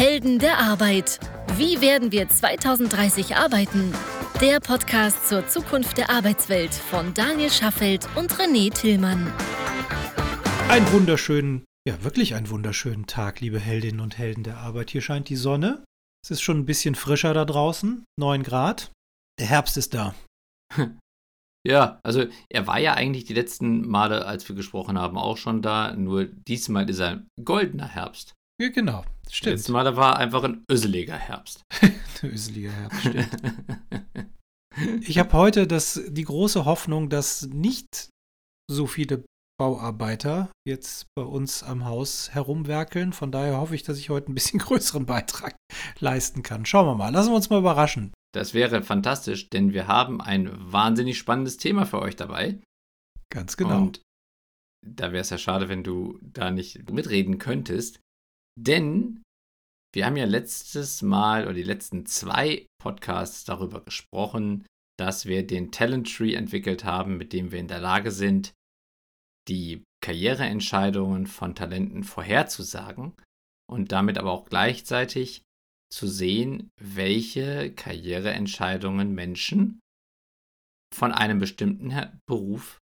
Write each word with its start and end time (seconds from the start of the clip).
Helden 0.00 0.38
der 0.38 0.56
Arbeit. 0.56 1.20
Wie 1.58 1.82
werden 1.82 2.10
wir 2.10 2.26
2030 2.26 3.36
arbeiten? 3.36 3.92
Der 4.40 4.58
Podcast 4.58 5.28
zur 5.28 5.46
Zukunft 5.46 5.98
der 5.98 6.08
Arbeitswelt 6.08 6.72
von 6.72 7.12
Daniel 7.12 7.50
Schaffelt 7.50 8.08
und 8.16 8.32
René 8.32 8.72
Tillmann. 8.72 9.30
Einen 10.70 10.90
wunderschönen, 10.90 11.66
ja 11.86 12.02
wirklich 12.02 12.34
einen 12.34 12.48
wunderschönen 12.48 13.08
Tag, 13.08 13.42
liebe 13.42 13.58
Heldinnen 13.58 14.00
und 14.00 14.16
Helden 14.16 14.42
der 14.42 14.56
Arbeit. 14.56 14.88
Hier 14.88 15.02
scheint 15.02 15.28
die 15.28 15.36
Sonne. 15.36 15.84
Es 16.24 16.30
ist 16.30 16.40
schon 16.40 16.60
ein 16.60 16.66
bisschen 16.66 16.94
frischer 16.94 17.34
da 17.34 17.44
draußen, 17.44 18.02
9 18.18 18.42
Grad. 18.42 18.92
Der 19.38 19.48
Herbst 19.48 19.76
ist 19.76 19.92
da. 19.92 20.14
Ja, 21.68 22.00
also 22.02 22.24
er 22.48 22.66
war 22.66 22.78
ja 22.78 22.94
eigentlich 22.94 23.26
die 23.26 23.34
letzten 23.34 23.86
Male, 23.86 24.24
als 24.24 24.48
wir 24.48 24.56
gesprochen 24.56 24.98
haben, 24.98 25.18
auch 25.18 25.36
schon 25.36 25.60
da. 25.60 25.94
Nur 25.94 26.24
diesmal 26.24 26.88
ist 26.88 27.00
er 27.00 27.10
ein 27.10 27.28
goldener 27.44 27.86
Herbst. 27.86 28.32
Ja, 28.60 28.68
genau, 28.68 29.04
stimmt. 29.30 29.54
Letztes 29.54 29.70
Mal 29.70 29.96
war 29.96 30.18
einfach 30.18 30.44
ein 30.44 30.66
öseliger 30.70 31.16
Herbst. 31.16 31.64
Der 32.22 32.30
öselige 32.30 32.70
Herbst, 32.70 33.00
stimmt. 33.00 33.30
ich 35.00 35.18
habe 35.18 35.32
heute 35.32 35.66
das, 35.66 35.98
die 36.08 36.24
große 36.24 36.66
Hoffnung, 36.66 37.08
dass 37.08 37.46
nicht 37.46 38.10
so 38.70 38.86
viele 38.86 39.24
Bauarbeiter 39.58 40.52
jetzt 40.68 41.06
bei 41.16 41.22
uns 41.22 41.62
am 41.62 41.86
Haus 41.86 42.34
herumwerkeln. 42.34 43.14
Von 43.14 43.32
daher 43.32 43.56
hoffe 43.56 43.74
ich, 43.74 43.82
dass 43.82 43.96
ich 43.96 44.10
heute 44.10 44.30
ein 44.30 44.34
bisschen 44.34 44.58
größeren 44.60 45.06
Beitrag 45.06 45.56
leisten 45.98 46.42
kann. 46.42 46.66
Schauen 46.66 46.84
wir 46.84 46.94
mal. 46.94 47.08
Lassen 47.08 47.30
wir 47.30 47.36
uns 47.36 47.48
mal 47.48 47.60
überraschen. 47.60 48.12
Das 48.34 48.52
wäre 48.52 48.82
fantastisch, 48.82 49.48
denn 49.48 49.72
wir 49.72 49.88
haben 49.88 50.20
ein 50.20 50.50
wahnsinnig 50.70 51.16
spannendes 51.16 51.56
Thema 51.56 51.86
für 51.86 52.02
euch 52.02 52.16
dabei. 52.16 52.60
Ganz 53.32 53.56
genau. 53.56 53.78
Und 53.78 54.02
da 54.86 55.12
wäre 55.12 55.22
es 55.22 55.30
ja 55.30 55.38
schade, 55.38 55.70
wenn 55.70 55.82
du 55.82 56.18
da 56.20 56.50
nicht 56.50 56.90
mitreden 56.90 57.38
könntest. 57.38 58.00
Denn 58.58 59.22
wir 59.92 60.06
haben 60.06 60.16
ja 60.16 60.24
letztes 60.24 61.02
Mal 61.02 61.44
oder 61.44 61.54
die 61.54 61.62
letzten 61.62 62.06
zwei 62.06 62.66
Podcasts 62.80 63.44
darüber 63.44 63.82
gesprochen, 63.82 64.66
dass 64.98 65.26
wir 65.26 65.46
den 65.46 65.72
Talent 65.72 66.14
Tree 66.14 66.34
entwickelt 66.34 66.84
haben, 66.84 67.16
mit 67.16 67.32
dem 67.32 67.52
wir 67.52 67.58
in 67.58 67.68
der 67.68 67.80
Lage 67.80 68.10
sind, 68.10 68.52
die 69.48 69.82
Karriereentscheidungen 70.02 71.26
von 71.26 71.54
Talenten 71.54 72.04
vorherzusagen 72.04 73.14
und 73.68 73.92
damit 73.92 74.18
aber 74.18 74.30
auch 74.30 74.46
gleichzeitig 74.46 75.42
zu 75.92 76.06
sehen, 76.06 76.70
welche 76.80 77.72
Karriereentscheidungen 77.72 79.12
Menschen 79.12 79.80
von 80.94 81.12
einem 81.12 81.38
bestimmten 81.38 82.20
Beruf 82.26 82.78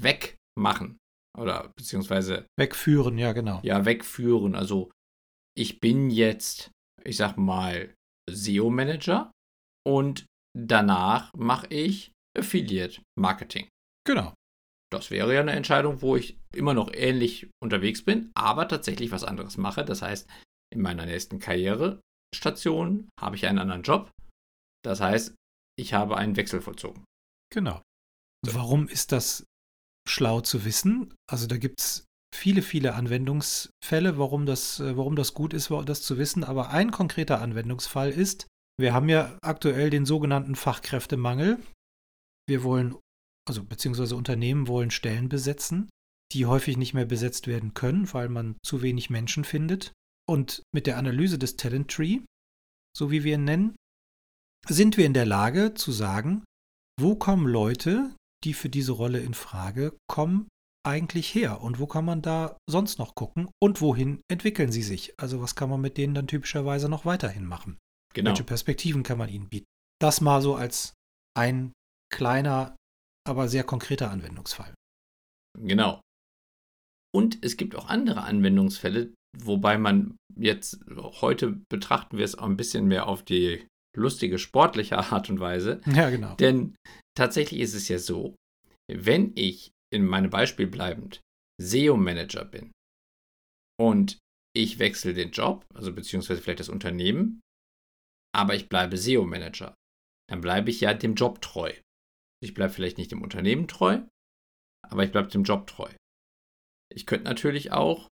wegmachen 0.00 0.98
oder 1.36 1.72
beziehungsweise 1.76 2.46
wegführen, 2.58 3.18
ja, 3.18 3.32
genau. 3.32 3.60
Ja, 3.62 3.84
wegführen. 3.84 4.54
Also 4.54 4.90
ich 5.56 5.80
bin 5.80 6.10
jetzt, 6.10 6.70
ich 7.04 7.16
sag 7.16 7.36
mal, 7.36 7.94
SEO-Manager 8.30 9.32
und 9.86 10.26
danach 10.56 11.32
mache 11.34 11.66
ich 11.68 12.12
Affiliate 12.36 13.02
Marketing. 13.18 13.68
Genau. 14.06 14.34
Das 14.90 15.10
wäre 15.10 15.34
ja 15.34 15.40
eine 15.40 15.52
Entscheidung, 15.52 16.00
wo 16.00 16.16
ich 16.16 16.38
immer 16.54 16.72
noch 16.72 16.92
ähnlich 16.94 17.50
unterwegs 17.62 18.04
bin, 18.04 18.30
aber 18.34 18.68
tatsächlich 18.68 19.10
was 19.10 19.24
anderes 19.24 19.58
mache. 19.58 19.84
Das 19.84 20.02
heißt, 20.02 20.28
in 20.72 20.80
meiner 20.80 21.04
nächsten 21.04 21.38
Karrierestation 21.38 23.08
habe 23.20 23.36
ich 23.36 23.46
einen 23.46 23.58
anderen 23.58 23.82
Job. 23.82 24.10
Das 24.84 25.00
heißt, 25.00 25.34
ich 25.78 25.92
habe 25.94 26.16
einen 26.16 26.36
Wechsel 26.36 26.60
vollzogen. 26.60 27.04
Genau. 27.52 27.82
Warum 28.46 28.88
ist 28.88 29.12
das 29.12 29.44
schlau 30.08 30.40
zu 30.40 30.64
wissen. 30.64 31.14
Also 31.30 31.46
da 31.46 31.56
gibt 31.56 31.80
es 31.80 32.06
viele, 32.34 32.62
viele 32.62 32.94
Anwendungsfälle, 32.94 34.18
warum 34.18 34.46
das, 34.46 34.80
äh, 34.80 34.96
warum 34.96 35.16
das 35.16 35.34
gut 35.34 35.54
ist, 35.54 35.70
das 35.70 36.02
zu 36.02 36.18
wissen. 36.18 36.44
Aber 36.44 36.70
ein 36.70 36.90
konkreter 36.90 37.40
Anwendungsfall 37.40 38.10
ist, 38.10 38.46
wir 38.78 38.94
haben 38.94 39.08
ja 39.08 39.36
aktuell 39.42 39.90
den 39.90 40.06
sogenannten 40.06 40.54
Fachkräftemangel. 40.54 41.58
Wir 42.46 42.62
wollen, 42.62 42.96
also 43.48 43.64
beziehungsweise 43.64 44.14
Unternehmen 44.14 44.68
wollen 44.68 44.90
Stellen 44.90 45.28
besetzen, 45.28 45.88
die 46.32 46.46
häufig 46.46 46.76
nicht 46.76 46.94
mehr 46.94 47.06
besetzt 47.06 47.46
werden 47.46 47.74
können, 47.74 48.12
weil 48.12 48.28
man 48.28 48.56
zu 48.62 48.82
wenig 48.82 49.10
Menschen 49.10 49.44
findet. 49.44 49.92
Und 50.28 50.62
mit 50.72 50.86
der 50.86 50.98
Analyse 50.98 51.38
des 51.38 51.56
Talent 51.56 51.90
Tree, 51.90 52.20
so 52.96 53.10
wie 53.10 53.24
wir 53.24 53.34
ihn 53.34 53.44
nennen, 53.44 53.76
sind 54.68 54.96
wir 54.96 55.06
in 55.06 55.14
der 55.14 55.26
Lage 55.26 55.74
zu 55.74 55.90
sagen, 55.90 56.44
wo 57.00 57.14
kommen 57.14 57.46
Leute, 57.46 58.14
die 58.44 58.54
für 58.54 58.68
diese 58.68 58.92
Rolle 58.92 59.20
in 59.20 59.34
Frage 59.34 59.96
kommen, 60.06 60.48
eigentlich 60.86 61.34
her? 61.34 61.60
Und 61.60 61.78
wo 61.78 61.86
kann 61.86 62.04
man 62.04 62.22
da 62.22 62.56
sonst 62.68 62.98
noch 62.98 63.14
gucken? 63.14 63.50
Und 63.60 63.80
wohin 63.80 64.20
entwickeln 64.30 64.72
sie 64.72 64.82
sich? 64.82 65.12
Also 65.18 65.40
was 65.40 65.54
kann 65.54 65.70
man 65.70 65.80
mit 65.80 65.96
denen 65.96 66.14
dann 66.14 66.26
typischerweise 66.26 66.88
noch 66.88 67.04
weiterhin 67.04 67.44
machen? 67.44 67.78
Genau. 68.14 68.30
Welche 68.30 68.44
Perspektiven 68.44 69.02
kann 69.02 69.18
man 69.18 69.28
ihnen 69.28 69.48
bieten? 69.48 69.66
Das 70.00 70.20
mal 70.20 70.40
so 70.40 70.54
als 70.54 70.94
ein 71.36 71.72
kleiner, 72.12 72.76
aber 73.26 73.48
sehr 73.48 73.64
konkreter 73.64 74.10
Anwendungsfall. 74.10 74.72
Genau. 75.58 76.00
Und 77.14 77.44
es 77.44 77.56
gibt 77.56 77.74
auch 77.74 77.88
andere 77.88 78.22
Anwendungsfälle, 78.22 79.12
wobei 79.36 79.78
man 79.78 80.16
jetzt 80.36 80.80
heute 81.20 81.60
betrachten 81.70 82.16
wir 82.16 82.24
es 82.24 82.38
auch 82.38 82.46
ein 82.46 82.56
bisschen 82.56 82.86
mehr 82.86 83.06
auf 83.06 83.22
die 83.22 83.66
lustige, 83.96 84.38
sportliche 84.38 84.98
Art 85.12 85.30
und 85.30 85.40
Weise. 85.40 85.80
Ja, 85.86 86.10
genau. 86.10 86.34
Denn 86.36 86.76
tatsächlich 87.16 87.60
ist 87.60 87.74
es 87.74 87.88
ja 87.88 87.98
so, 87.98 88.34
wenn 88.90 89.32
ich 89.34 89.72
in 89.92 90.04
meinem 90.04 90.30
Beispiel 90.30 90.66
bleibend 90.66 91.20
SEO-Manager 91.60 92.44
bin 92.44 92.72
und 93.80 94.18
ich 94.56 94.78
wechsle 94.78 95.14
den 95.14 95.30
Job, 95.30 95.64
also 95.74 95.92
beziehungsweise 95.92 96.40
vielleicht 96.40 96.60
das 96.60 96.68
Unternehmen, 96.68 97.40
aber 98.34 98.54
ich 98.54 98.68
bleibe 98.68 98.96
SEO-Manager, 98.96 99.74
dann 100.28 100.40
bleibe 100.40 100.70
ich 100.70 100.80
ja 100.80 100.94
dem 100.94 101.14
Job 101.14 101.40
treu. 101.40 101.72
Ich 102.42 102.54
bleibe 102.54 102.72
vielleicht 102.72 102.98
nicht 102.98 103.10
dem 103.10 103.22
Unternehmen 103.22 103.66
treu, 103.66 104.00
aber 104.88 105.04
ich 105.04 105.12
bleibe 105.12 105.28
dem 105.28 105.44
Job 105.44 105.66
treu. 105.66 105.90
Ich 106.94 107.06
könnte 107.06 107.24
natürlich 107.24 107.72
auch 107.72 108.08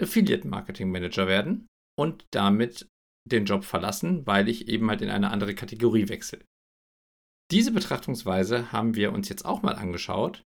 Affiliate 0.00 0.46
Marketing 0.46 0.90
Manager 0.90 1.26
werden 1.26 1.66
und 1.98 2.26
damit 2.32 2.88
den 3.26 3.44
Job 3.44 3.64
verlassen, 3.64 4.26
weil 4.26 4.48
ich 4.48 4.68
eben 4.68 4.88
halt 4.90 5.02
in 5.02 5.10
eine 5.10 5.30
andere 5.30 5.54
Kategorie 5.54 6.08
wechsle. 6.08 6.44
Diese 7.50 7.72
Betrachtungsweise 7.72 8.72
haben 8.72 8.94
wir 8.94 9.12
uns 9.12 9.28
jetzt 9.28 9.44
auch 9.44 9.62
mal 9.62 9.76
angeschaut 9.76 10.42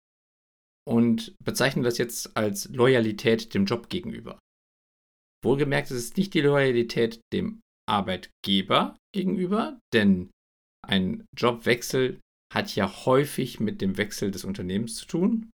und 0.87 1.35
bezeichnen 1.43 1.83
das 1.83 1.97
jetzt 1.97 2.35
als 2.37 2.69
Loyalität 2.69 3.53
dem 3.53 3.65
Job 3.65 3.89
gegenüber. 3.89 4.39
Wohlgemerkt 5.43 5.91
ist 5.91 5.97
es 5.97 6.15
nicht 6.15 6.33
die 6.33 6.41
Loyalität 6.41 7.19
dem 7.33 7.61
Arbeitgeber 7.87 8.97
gegenüber, 9.13 9.79
denn 9.93 10.31
ein 10.87 11.25
Jobwechsel 11.37 12.19
hat 12.53 12.75
ja 12.75 13.05
häufig 13.05 13.59
mit 13.59 13.81
dem 13.81 13.97
Wechsel 13.97 14.31
des 14.31 14.45
Unternehmens 14.45 14.95
zu 14.95 15.05
tun. 15.05 15.51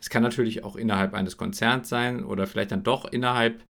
Es 0.00 0.10
kann 0.10 0.22
natürlich 0.22 0.62
auch 0.62 0.76
innerhalb 0.76 1.14
eines 1.14 1.36
Konzerns 1.36 1.88
sein 1.88 2.24
oder 2.24 2.46
vielleicht 2.46 2.70
dann 2.70 2.84
doch 2.84 3.06
innerhalb 3.06 3.64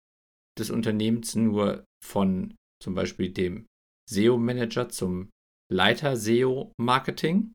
des 0.58 0.70
Unternehmens 0.70 1.36
nur 1.36 1.84
von 2.04 2.56
zum 2.82 2.96
Beispiel 2.96 3.32
dem 3.32 3.66
SEO-Manager 4.10 4.90
zum 4.90 5.30
Leiter 5.72 6.18
SEO-Marketing. 6.18 7.54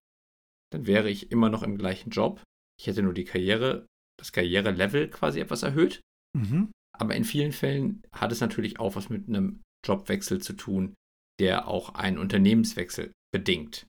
Dann 0.72 0.86
wäre 0.86 1.10
ich 1.10 1.30
immer 1.30 1.50
noch 1.50 1.62
im 1.62 1.76
gleichen 1.76 2.10
Job. 2.10 2.42
Ich 2.80 2.86
hätte 2.86 3.02
nur 3.02 3.14
die 3.14 3.24
Karriere, 3.24 3.86
das 4.18 4.32
Karrierelevel 4.32 5.10
quasi 5.10 5.40
etwas 5.40 5.62
erhöht. 5.62 6.00
Mhm. 6.36 6.70
Aber 6.98 7.14
in 7.14 7.24
vielen 7.24 7.52
Fällen 7.52 8.02
hat 8.12 8.32
es 8.32 8.40
natürlich 8.40 8.80
auch 8.80 8.96
was 8.96 9.10
mit 9.10 9.28
einem 9.28 9.62
Jobwechsel 9.86 10.40
zu 10.40 10.54
tun, 10.54 10.94
der 11.38 11.68
auch 11.68 11.94
einen 11.94 12.18
Unternehmenswechsel 12.18 13.12
bedingt. 13.32 13.86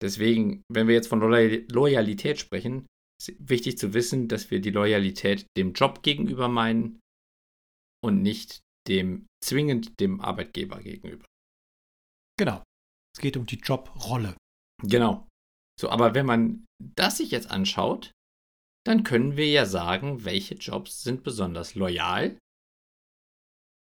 Deswegen, 0.00 0.62
wenn 0.70 0.86
wir 0.86 0.94
jetzt 0.94 1.08
von 1.08 1.20
Loyalität 1.20 2.38
sprechen, 2.38 2.86
ist 3.20 3.34
wichtig 3.38 3.78
zu 3.78 3.94
wissen, 3.94 4.28
dass 4.28 4.50
wir 4.50 4.60
die 4.60 4.70
Loyalität 4.70 5.46
dem 5.56 5.72
Job 5.72 6.02
gegenüber 6.02 6.48
meinen 6.48 7.00
und 8.04 8.22
nicht 8.22 8.60
dem 8.88 9.26
zwingend 9.42 9.98
dem 10.00 10.20
Arbeitgeber 10.20 10.80
gegenüber. 10.80 11.26
Genau. 12.38 12.62
Es 13.16 13.20
geht 13.20 13.36
um 13.36 13.46
die 13.46 13.58
Jobrolle. 13.58 14.36
Genau. 14.82 15.28
So, 15.80 15.88
aber 15.88 16.14
wenn 16.14 16.26
man 16.26 16.66
das 16.80 17.18
sich 17.18 17.30
jetzt 17.30 17.50
anschaut, 17.50 18.12
dann 18.86 19.02
können 19.02 19.36
wir 19.36 19.48
ja 19.50 19.66
sagen, 19.66 20.24
welche 20.24 20.54
Jobs 20.54 21.02
sind 21.02 21.22
besonders 21.22 21.74
loyal 21.74 22.38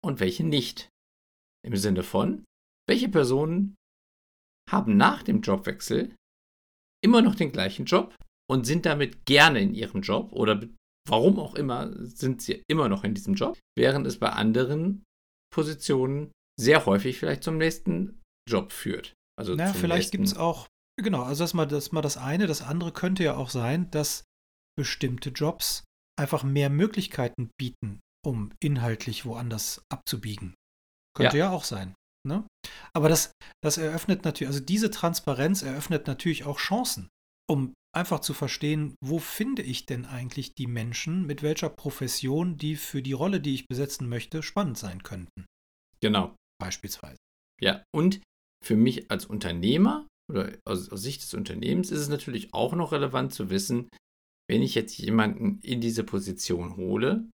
und 0.03 0.19
welche 0.19 0.43
nicht. 0.43 0.89
Im 1.65 1.75
Sinne 1.75 2.03
von, 2.03 2.45
welche 2.87 3.09
Personen 3.09 3.75
haben 4.69 4.97
nach 4.97 5.23
dem 5.23 5.41
Jobwechsel 5.41 6.15
immer 7.03 7.21
noch 7.21 7.35
den 7.35 7.51
gleichen 7.51 7.85
Job 7.85 8.15
und 8.49 8.65
sind 8.65 8.85
damit 8.85 9.25
gerne 9.25 9.59
in 9.61 9.73
ihrem 9.73 10.01
Job 10.01 10.31
oder 10.31 10.67
warum 11.09 11.39
auch 11.39 11.55
immer 11.55 11.91
sind 12.05 12.41
sie 12.41 12.63
immer 12.69 12.89
noch 12.89 13.03
in 13.03 13.13
diesem 13.13 13.35
Job, 13.35 13.57
während 13.77 14.07
es 14.07 14.19
bei 14.19 14.29
anderen 14.29 15.03
Positionen 15.53 16.31
sehr 16.59 16.85
häufig 16.85 17.19
vielleicht 17.19 17.43
zum 17.43 17.57
nächsten 17.57 18.21
Job 18.49 18.71
führt. 18.71 19.13
Also 19.39 19.55
naja, 19.55 19.73
vielleicht 19.73 20.11
gibt 20.11 20.25
es 20.25 20.35
auch, 20.35 20.67
genau, 21.01 21.23
also 21.23 21.43
das 21.43 21.53
mal, 21.53 21.65
das 21.65 21.91
mal 21.91 22.01
das 22.01 22.17
eine. 22.17 22.47
Das 22.47 22.61
andere 22.61 22.91
könnte 22.91 23.23
ja 23.23 23.35
auch 23.35 23.49
sein, 23.49 23.91
dass 23.91 24.23
bestimmte 24.77 25.29
Jobs 25.29 25.83
einfach 26.19 26.43
mehr 26.43 26.69
Möglichkeiten 26.69 27.49
bieten, 27.59 27.99
um 28.25 28.51
inhaltlich 28.59 29.25
woanders 29.25 29.81
abzubiegen. 29.89 30.55
Könnte 31.15 31.37
ja, 31.37 31.47
ja 31.47 31.51
auch 31.51 31.63
sein. 31.63 31.93
Ne? 32.27 32.45
Aber 32.93 33.09
das, 33.09 33.31
das 33.63 33.77
eröffnet 33.77 34.25
natürlich, 34.25 34.49
also 34.49 34.63
diese 34.63 34.91
Transparenz 34.91 35.61
eröffnet 35.61 36.07
natürlich 36.07 36.45
auch 36.45 36.57
Chancen, 36.57 37.09
um 37.49 37.73
einfach 37.95 38.19
zu 38.19 38.33
verstehen, 38.33 38.95
wo 39.03 39.19
finde 39.19 39.63
ich 39.63 39.85
denn 39.85 40.05
eigentlich 40.05 40.53
die 40.53 40.67
Menschen, 40.67 41.25
mit 41.25 41.41
welcher 41.41 41.69
Profession, 41.69 42.57
die 42.57 42.75
für 42.75 43.01
die 43.01 43.13
Rolle, 43.13 43.41
die 43.41 43.55
ich 43.55 43.67
besetzen 43.67 44.07
möchte, 44.07 44.43
spannend 44.43 44.77
sein 44.77 45.03
könnten. 45.03 45.45
Genau. 45.99 46.35
Beispielsweise. 46.59 47.17
Ja, 47.61 47.83
und 47.95 48.21
für 48.63 48.75
mich 48.75 49.09
als 49.09 49.25
Unternehmer 49.25 50.07
oder 50.31 50.57
aus, 50.65 50.89
aus 50.89 51.01
Sicht 51.01 51.21
des 51.21 51.33
Unternehmens 51.33 51.91
ist 51.91 52.01
es 52.01 52.09
natürlich 52.09 52.53
auch 52.53 52.73
noch 52.73 52.91
relevant 52.91 53.33
zu 53.33 53.49
wissen, 53.49 53.87
wenn 54.49 54.61
ich 54.61 54.75
jetzt 54.75 54.97
jemanden 54.97 55.59
in 55.61 55.81
diese 55.81 56.03
Position 56.03 56.77
hole, 56.77 57.29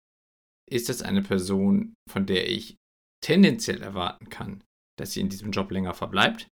ist 0.70 0.90
das 0.90 1.02
eine 1.02 1.22
Person, 1.22 1.94
von 2.10 2.26
der 2.26 2.50
ich 2.50 2.76
tendenziell 3.24 3.82
erwarten 3.82 4.30
kann, 4.30 4.64
dass 4.98 5.14
sie 5.14 5.22
in 5.22 5.30
diesem 5.30 5.52
Job 5.52 5.72
länger 5.72 5.94
verbleibt. 5.94 6.48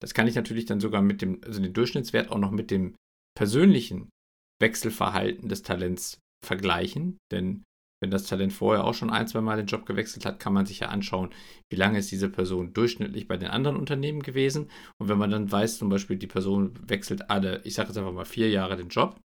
Das 0.00 0.14
kann 0.14 0.28
ich 0.28 0.34
natürlich 0.34 0.66
dann 0.66 0.80
sogar 0.80 1.02
mit 1.02 1.22
dem, 1.22 1.40
also 1.44 1.60
den 1.60 1.72
Durchschnittswert 1.72 2.30
auch 2.30 2.38
noch 2.38 2.52
mit 2.52 2.70
dem 2.70 2.94
persönlichen 3.36 4.10
Wechselverhalten 4.60 5.48
des 5.48 5.62
Talents 5.62 6.18
vergleichen. 6.44 7.18
Denn 7.32 7.64
wenn 8.00 8.10
das 8.10 8.26
Talent 8.26 8.52
vorher 8.52 8.84
auch 8.84 8.94
schon 8.94 9.10
ein, 9.10 9.26
zwei 9.26 9.40
Mal 9.40 9.56
den 9.56 9.66
Job 9.66 9.86
gewechselt 9.86 10.24
hat, 10.24 10.38
kann 10.38 10.52
man 10.52 10.66
sich 10.66 10.80
ja 10.80 10.88
anschauen, 10.88 11.30
wie 11.70 11.76
lange 11.76 11.98
ist 11.98 12.12
diese 12.12 12.28
Person 12.28 12.72
durchschnittlich 12.72 13.26
bei 13.26 13.36
den 13.36 13.48
anderen 13.48 13.76
Unternehmen 13.76 14.22
gewesen. 14.22 14.70
Und 14.98 15.08
wenn 15.08 15.18
man 15.18 15.30
dann 15.30 15.50
weiß, 15.50 15.78
zum 15.78 15.88
Beispiel, 15.88 16.16
die 16.16 16.28
Person 16.28 16.78
wechselt 16.88 17.28
alle, 17.30 17.60
ich 17.64 17.74
sage 17.74 17.88
jetzt 17.88 17.98
einfach 17.98 18.12
mal 18.12 18.24
vier 18.24 18.50
Jahre 18.50 18.76
den 18.76 18.88
Job. 18.88 19.20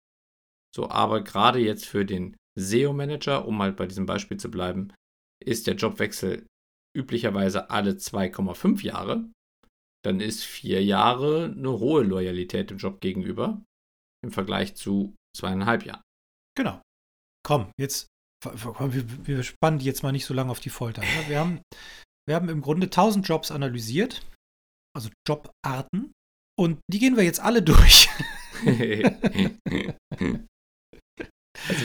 So, 0.75 0.89
aber 0.89 1.23
gerade 1.23 1.59
jetzt 1.59 1.85
für 1.85 2.03
den 2.03 2.35
SEO-Manager, 2.59 3.47
um 3.47 3.57
mal 3.57 3.73
bei 3.73 3.85
diesem 3.85 4.07
Beispiel 4.07 4.37
zu 4.37 4.49
bleiben, 4.49 4.91
ist 5.43 5.67
der 5.67 5.75
Jobwechsel 5.75 6.47
üblicherweise 6.95 7.69
alle 7.69 7.91
2,5 7.91 8.83
Jahre. 8.83 9.29
Dann 10.03 10.19
ist 10.19 10.43
vier 10.43 10.83
Jahre 10.83 11.53
eine 11.55 11.79
hohe 11.79 12.03
Loyalität 12.03 12.69
dem 12.69 12.77
Job 12.77 12.99
gegenüber 13.01 13.63
im 14.23 14.31
Vergleich 14.31 14.75
zu 14.75 15.15
zweieinhalb 15.35 15.85
Jahren. 15.85 16.03
Genau. 16.55 16.81
Komm, 17.45 17.71
jetzt 17.79 18.07
wir 18.45 19.43
spannen 19.43 19.79
die 19.79 19.85
jetzt 19.85 20.03
mal 20.03 20.11
nicht 20.11 20.25
so 20.25 20.33
lange 20.33 20.51
auf 20.51 20.59
die 20.59 20.69
Folter. 20.69 21.01
Ne? 21.01 21.07
Wir, 21.27 21.39
haben, 21.39 21.61
wir 22.27 22.35
haben 22.35 22.49
im 22.49 22.61
Grunde 22.61 22.87
1000 22.87 23.27
Jobs 23.27 23.51
analysiert, 23.51 24.25
also 24.95 25.09
Jobarten, 25.27 26.11
und 26.57 26.79
die 26.91 26.99
gehen 26.99 27.15
wir 27.15 27.23
jetzt 27.23 27.39
alle 27.39 27.61
durch. 27.63 28.09
also 28.65 28.75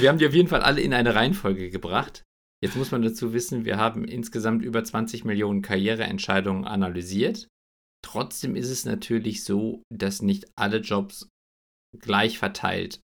wir 0.01 0.09
haben 0.09 0.19
die 0.19 0.27
auf 0.27 0.35
jeden 0.35 0.49
Fall 0.49 0.63
alle 0.63 0.81
in 0.81 0.93
eine 0.93 1.15
Reihenfolge 1.15 1.71
gebracht. 1.71 2.25
Jetzt 2.63 2.77
muss 2.77 2.91
man 2.91 3.03
dazu 3.03 3.33
wissen, 3.33 3.65
wir 3.65 3.77
haben 3.79 4.05
insgesamt 4.05 4.65
über 4.65 4.83
20 4.83 5.25
Millionen 5.25 5.63
Karriereentscheidungen 5.63 6.65
analysiert. 6.65 7.49
Trotzdem 8.05 8.57
ist 8.57 8.71
es 8.71 8.85
natürlich 8.85 9.45
so, 9.45 9.83
dass 9.93 10.23
nicht 10.23 10.47
alle 10.57 10.79
Jobs 10.79 11.29
gleich 11.99 12.39
verteilt 12.39 13.01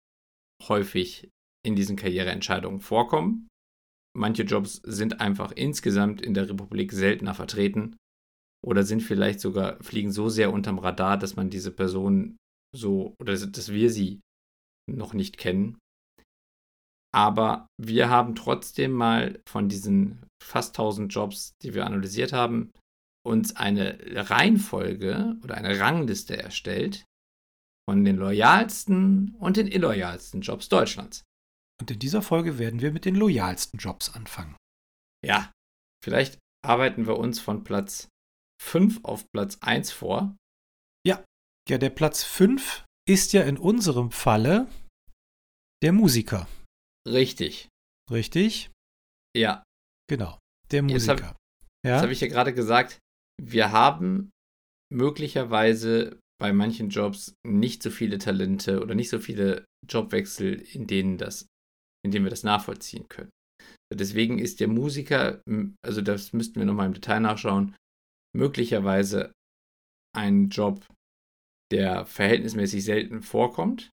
häufig 0.64 1.30
in 1.64 1.76
diesen 1.76 1.96
Karriereentscheidungen 1.96 2.80
vorkommen. 2.80 3.48
Manche 4.16 4.42
Jobs 4.42 4.80
sind 4.84 5.20
einfach 5.20 5.52
insgesamt 5.52 6.20
in 6.22 6.34
der 6.34 6.48
Republik 6.48 6.92
seltener 6.92 7.34
vertreten 7.34 7.96
oder 8.64 8.82
sind 8.82 9.02
vielleicht 9.02 9.40
sogar, 9.40 9.82
fliegen 9.82 10.10
so 10.10 10.28
sehr 10.28 10.52
unterm 10.52 10.78
Radar, 10.78 11.18
dass 11.18 11.36
man 11.36 11.50
diese 11.50 11.70
Person 11.70 12.36
so 12.74 13.14
oder 13.20 13.34
dass 13.34 13.72
wir 13.72 13.90
sie 13.90 14.20
noch 14.90 15.12
nicht 15.12 15.38
kennen. 15.38 15.78
Aber 17.14 17.66
wir 17.80 18.10
haben 18.10 18.34
trotzdem 18.34 18.92
mal 18.92 19.40
von 19.48 19.68
diesen 19.68 20.26
fast 20.42 20.78
1000 20.78 21.12
Jobs, 21.12 21.52
die 21.62 21.74
wir 21.74 21.86
analysiert 21.86 22.32
haben, 22.32 22.72
uns 23.28 23.54
eine 23.56 23.98
Reihenfolge 24.30 25.36
oder 25.42 25.54
eine 25.54 25.78
Rangliste 25.78 26.36
erstellt 26.36 27.04
von 27.88 28.04
den 28.04 28.16
loyalsten 28.16 29.36
und 29.38 29.56
den 29.56 29.68
illoyalsten 29.68 30.40
Jobs 30.40 30.68
Deutschlands. 30.68 31.24
Und 31.80 31.90
in 31.90 31.98
dieser 31.98 32.22
Folge 32.22 32.58
werden 32.58 32.80
wir 32.80 32.92
mit 32.92 33.04
den 33.04 33.14
loyalsten 33.14 33.78
Jobs 33.78 34.10
anfangen. 34.10 34.56
Ja, 35.24 35.52
vielleicht 36.04 36.38
arbeiten 36.64 37.06
wir 37.06 37.16
uns 37.18 37.40
von 37.40 37.64
Platz 37.64 38.08
5 38.62 39.04
auf 39.04 39.24
Platz 39.32 39.58
1 39.60 39.92
vor. 39.92 40.36
Ja, 41.06 41.24
ja, 41.68 41.78
der 41.78 41.90
Platz 41.90 42.24
5 42.24 42.84
ist 43.08 43.32
ja 43.32 43.42
in 43.42 43.56
unserem 43.56 44.10
Falle 44.10 44.68
der 45.82 45.92
Musiker. 45.92 46.48
Richtig. 47.06 47.68
Richtig? 48.10 48.70
Ja. 49.36 49.62
Genau, 50.08 50.38
der 50.70 50.82
Musiker. 50.82 51.14
Jetzt 51.14 51.22
habe 51.22 51.38
ja? 51.86 52.00
hab 52.02 52.10
ich 52.10 52.20
ja 52.20 52.28
gerade 52.28 52.52
gesagt, 52.52 52.98
wir 53.40 53.72
haben 53.72 54.30
möglicherweise 54.92 56.18
bei 56.40 56.52
manchen 56.52 56.88
Jobs 56.88 57.34
nicht 57.46 57.82
so 57.82 57.90
viele 57.90 58.18
Talente 58.18 58.80
oder 58.80 58.94
nicht 58.94 59.10
so 59.10 59.18
viele 59.18 59.64
Jobwechsel, 59.88 60.54
in 60.54 60.86
denen 60.86 61.18
das 61.18 61.46
indem 62.04 62.24
wir 62.24 62.30
das 62.30 62.42
nachvollziehen 62.42 63.08
können. 63.08 63.30
Deswegen 63.92 64.38
ist 64.38 64.60
der 64.60 64.68
Musiker, 64.68 65.42
also 65.84 66.00
das 66.02 66.32
müssten 66.32 66.56
wir 66.56 66.66
nochmal 66.66 66.86
im 66.86 66.94
Detail 66.94 67.20
nachschauen, 67.20 67.74
möglicherweise 68.36 69.32
ein 70.14 70.48
Job, 70.48 70.86
der 71.72 72.06
verhältnismäßig 72.06 72.84
selten 72.84 73.22
vorkommt. 73.22 73.90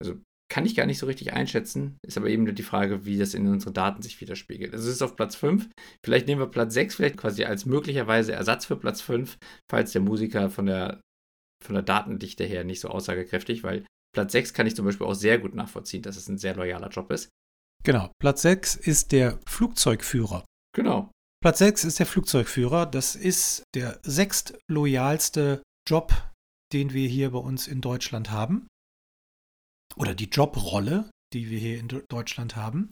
Also 0.00 0.20
kann 0.50 0.64
ich 0.64 0.74
gar 0.74 0.86
nicht 0.86 0.98
so 0.98 1.06
richtig 1.06 1.32
einschätzen, 1.32 1.98
ist 2.06 2.16
aber 2.16 2.28
eben 2.28 2.44
nur 2.44 2.54
die 2.54 2.62
Frage, 2.62 3.04
wie 3.04 3.18
das 3.18 3.34
in 3.34 3.46
unseren 3.46 3.74
Daten 3.74 4.02
sich 4.02 4.20
widerspiegelt. 4.20 4.72
Also 4.72 4.88
es 4.88 4.96
ist 4.96 5.02
auf 5.02 5.16
Platz 5.16 5.36
5, 5.36 5.68
vielleicht 6.04 6.26
nehmen 6.26 6.40
wir 6.40 6.46
Platz 6.46 6.74
6 6.74 6.94
vielleicht 6.94 7.16
quasi 7.16 7.44
als 7.44 7.66
möglicherweise 7.66 8.32
Ersatz 8.32 8.64
für 8.64 8.76
Platz 8.76 9.00
5, 9.00 9.36
falls 9.70 9.92
der 9.92 10.00
Musiker 10.00 10.48
von 10.48 10.66
der, 10.66 11.00
von 11.64 11.74
der 11.74 11.82
Datendichte 11.82 12.44
her 12.44 12.64
nicht 12.64 12.80
so 12.80 12.88
aussagekräftig, 12.88 13.62
weil 13.62 13.84
Platz 14.14 14.32
6 14.32 14.54
kann 14.54 14.66
ich 14.66 14.74
zum 14.74 14.86
Beispiel 14.86 15.06
auch 15.06 15.14
sehr 15.14 15.38
gut 15.38 15.54
nachvollziehen, 15.54 16.02
dass 16.02 16.16
es 16.16 16.28
ein 16.28 16.38
sehr 16.38 16.56
loyaler 16.56 16.88
Job 16.88 17.10
ist. 17.10 17.28
Genau. 17.84 18.10
Platz 18.20 18.42
6 18.42 18.74
ist 18.74 19.12
der 19.12 19.38
Flugzeugführer. 19.46 20.44
Genau. 20.74 21.10
Platz 21.42 21.58
6 21.58 21.84
ist 21.84 21.98
der 21.98 22.06
Flugzeugführer. 22.06 22.86
Das 22.86 23.14
ist 23.14 23.62
der 23.74 24.00
sechstloyalste 24.02 25.62
Job, 25.86 26.12
den 26.72 26.92
wir 26.92 27.08
hier 27.08 27.30
bei 27.30 27.38
uns 27.38 27.68
in 27.68 27.80
Deutschland 27.80 28.30
haben. 28.30 28.66
Oder 29.98 30.14
die 30.14 30.28
Jobrolle, 30.28 31.10
die 31.32 31.50
wir 31.50 31.58
hier 31.58 31.78
in 31.78 31.88
Deutschland 32.08 32.56
haben. 32.56 32.90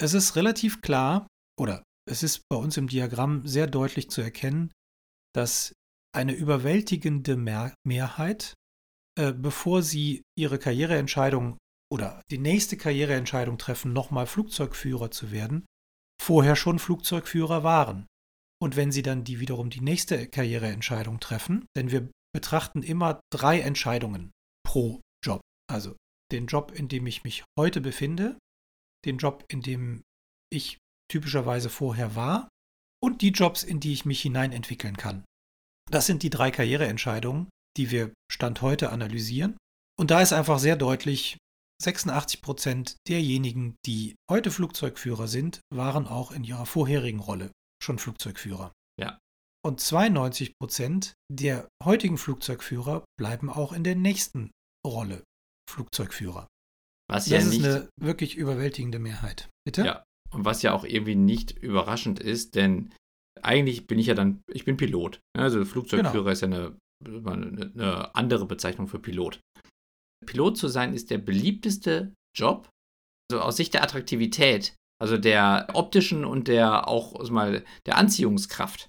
Es 0.00 0.14
ist 0.14 0.36
relativ 0.36 0.80
klar, 0.80 1.26
oder 1.58 1.82
es 2.08 2.22
ist 2.22 2.42
bei 2.48 2.56
uns 2.56 2.76
im 2.76 2.88
Diagramm 2.88 3.46
sehr 3.46 3.66
deutlich 3.66 4.10
zu 4.10 4.20
erkennen, 4.20 4.72
dass 5.34 5.72
eine 6.14 6.32
überwältigende 6.32 7.36
Mehrheit 7.36 8.54
äh, 9.18 9.32
bevor 9.32 9.82
sie 9.82 10.22
ihre 10.38 10.60
Karriereentscheidung 10.60 11.58
oder 11.92 12.22
die 12.30 12.38
nächste 12.38 12.76
Karriereentscheidung 12.76 13.58
treffen, 13.58 13.92
nochmal 13.92 14.26
Flugzeugführer 14.26 15.10
zu 15.10 15.32
werden, 15.32 15.66
vorher 16.22 16.54
schon 16.54 16.78
Flugzeugführer 16.78 17.64
waren. 17.64 18.06
Und 18.62 18.76
wenn 18.76 18.92
sie 18.92 19.02
dann 19.02 19.24
die 19.24 19.40
wiederum 19.40 19.70
die 19.70 19.80
nächste 19.80 20.28
Karriereentscheidung 20.28 21.18
treffen, 21.18 21.66
denn 21.76 21.90
wir 21.90 22.08
betrachten 22.32 22.84
immer 22.84 23.20
drei 23.32 23.60
Entscheidungen 23.60 24.30
pro 24.64 25.00
Job. 25.24 25.40
Also 25.68 25.96
den 26.32 26.46
Job, 26.46 26.72
in 26.72 26.88
dem 26.88 27.06
ich 27.06 27.24
mich 27.24 27.44
heute 27.58 27.80
befinde, 27.80 28.38
den 29.04 29.18
Job, 29.18 29.44
in 29.48 29.62
dem 29.62 30.02
ich 30.50 30.78
typischerweise 31.10 31.70
vorher 31.70 32.14
war 32.14 32.48
und 33.02 33.22
die 33.22 33.30
Jobs, 33.30 33.62
in 33.62 33.80
die 33.80 33.92
ich 33.92 34.04
mich 34.04 34.20
hineinentwickeln 34.20 34.96
kann. 34.96 35.24
Das 35.90 36.06
sind 36.06 36.22
die 36.22 36.30
drei 36.30 36.50
Karriereentscheidungen, 36.50 37.48
die 37.76 37.90
wir 37.90 38.12
Stand 38.30 38.60
heute 38.60 38.90
analysieren. 38.90 39.56
Und 39.98 40.10
da 40.10 40.20
ist 40.20 40.32
einfach 40.32 40.58
sehr 40.58 40.76
deutlich, 40.76 41.38
86 41.80 42.42
Prozent 42.42 42.96
derjenigen, 43.06 43.76
die 43.86 44.16
heute 44.28 44.50
Flugzeugführer 44.50 45.28
sind, 45.28 45.60
waren 45.72 46.06
auch 46.06 46.32
in 46.32 46.42
ihrer 46.42 46.66
vorherigen 46.66 47.20
Rolle 47.20 47.52
schon 47.82 47.98
Flugzeugführer. 47.98 48.72
Ja. 49.00 49.18
Und 49.64 49.80
92 49.80 50.54
Prozent 50.60 51.14
der 51.30 51.68
heutigen 51.84 52.18
Flugzeugführer 52.18 53.04
bleiben 53.16 53.48
auch 53.48 53.72
in 53.72 53.84
der 53.84 53.94
nächsten 53.94 54.50
Rolle 54.84 55.22
Flugzeugführer. 55.68 56.46
Was 57.10 57.24
das 57.24 57.32
ja 57.32 57.38
ist 57.38 57.50
nicht, 57.50 57.64
eine 57.64 57.88
wirklich 58.00 58.36
überwältigende 58.36 58.98
Mehrheit. 58.98 59.48
Bitte? 59.66 59.84
Ja. 59.84 60.04
Und 60.30 60.44
was 60.44 60.62
ja 60.62 60.72
auch 60.72 60.84
irgendwie 60.84 61.14
nicht 61.14 61.52
überraschend 61.52 62.20
ist, 62.20 62.54
denn 62.54 62.92
eigentlich 63.42 63.86
bin 63.86 63.98
ich 63.98 64.06
ja 64.06 64.14
dann, 64.14 64.42
ich 64.52 64.64
bin 64.64 64.76
Pilot. 64.76 65.20
Also 65.36 65.64
Flugzeugführer 65.64 66.12
genau. 66.12 66.30
ist 66.30 66.42
ja 66.42 66.48
eine 66.48 66.76
eine 67.04 68.14
andere 68.14 68.46
Bezeichnung 68.46 68.88
für 68.88 68.98
Pilot. 68.98 69.40
Pilot 70.26 70.58
zu 70.58 70.68
sein 70.68 70.94
ist 70.94 71.10
der 71.10 71.18
beliebteste 71.18 72.12
Job, 72.36 72.68
also 73.30 73.42
aus 73.42 73.56
Sicht 73.56 73.74
der 73.74 73.82
Attraktivität, 73.82 74.74
also 75.00 75.16
der 75.16 75.68
optischen 75.74 76.24
und 76.24 76.48
der 76.48 76.88
auch 76.88 77.14
also 77.14 77.32
mal 77.32 77.64
der 77.86 77.96
Anziehungskraft, 77.96 78.88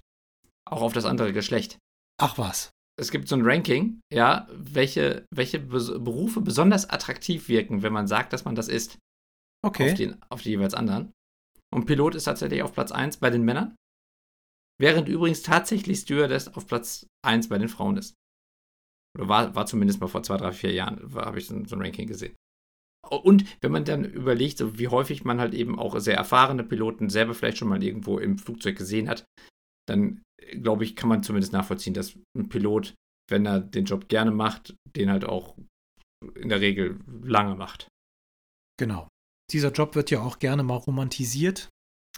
auch 0.68 0.82
auf 0.82 0.92
das 0.92 1.04
andere 1.04 1.32
Geschlecht. 1.32 1.78
Ach 2.20 2.36
was. 2.36 2.70
Es 3.00 3.10
gibt 3.10 3.28
so 3.28 3.36
ein 3.36 3.46
Ranking, 3.46 4.02
ja, 4.12 4.46
welche, 4.52 5.26
welche 5.34 5.58
Berufe 5.58 6.42
besonders 6.42 6.90
attraktiv 6.90 7.48
wirken, 7.48 7.82
wenn 7.82 7.94
man 7.94 8.06
sagt, 8.06 8.34
dass 8.34 8.44
man 8.44 8.54
das 8.54 8.68
ist. 8.68 8.98
Okay. 9.64 9.90
Auf, 9.90 9.96
den, 9.96 10.22
auf 10.28 10.42
die 10.42 10.50
jeweils 10.50 10.74
anderen. 10.74 11.10
Und 11.74 11.86
Pilot 11.86 12.14
ist 12.14 12.24
tatsächlich 12.24 12.62
auf 12.62 12.74
Platz 12.74 12.92
1 12.92 13.16
bei 13.16 13.30
den 13.30 13.42
Männern. 13.42 13.74
Während 14.78 15.08
übrigens 15.08 15.42
tatsächlich 15.42 16.00
Stewardess 16.00 16.48
auf 16.48 16.66
Platz 16.66 17.06
1 17.22 17.48
bei 17.48 17.56
den 17.56 17.68
Frauen 17.70 17.96
ist. 17.96 18.14
Oder 19.18 19.28
war, 19.28 19.54
war 19.54 19.64
zumindest 19.64 20.00
mal 20.00 20.06
vor 20.06 20.22
zwei, 20.22 20.36
drei, 20.36 20.52
vier 20.52 20.72
Jahren, 20.72 21.14
habe 21.14 21.38
ich 21.38 21.46
so 21.46 21.54
ein 21.54 21.66
Ranking 21.70 22.06
gesehen. 22.06 22.36
Und 23.08 23.44
wenn 23.62 23.72
man 23.72 23.86
dann 23.86 24.04
überlegt, 24.04 24.58
so 24.58 24.78
wie 24.78 24.88
häufig 24.88 25.24
man 25.24 25.40
halt 25.40 25.54
eben 25.54 25.78
auch 25.78 25.98
sehr 26.00 26.16
erfahrene 26.16 26.64
Piloten 26.64 27.08
selber 27.08 27.34
vielleicht 27.34 27.56
schon 27.56 27.68
mal 27.68 27.82
irgendwo 27.82 28.18
im 28.18 28.36
Flugzeug 28.36 28.76
gesehen 28.76 29.08
hat, 29.08 29.24
dann 29.90 30.22
glaube 30.52 30.84
ich, 30.84 30.96
kann 30.96 31.08
man 31.08 31.22
zumindest 31.22 31.52
nachvollziehen, 31.52 31.94
dass 31.94 32.14
ein 32.36 32.48
Pilot, 32.48 32.94
wenn 33.28 33.46
er 33.46 33.60
den 33.60 33.84
Job 33.84 34.08
gerne 34.08 34.30
macht, 34.30 34.74
den 34.96 35.10
halt 35.10 35.24
auch 35.24 35.56
in 36.34 36.48
der 36.48 36.60
Regel 36.60 37.00
lange 37.22 37.54
macht. 37.54 37.88
Genau. 38.78 39.08
Dieser 39.52 39.72
Job 39.72 39.94
wird 39.94 40.10
ja 40.10 40.20
auch 40.20 40.38
gerne 40.38 40.62
mal 40.62 40.76
romantisiert. 40.76 41.68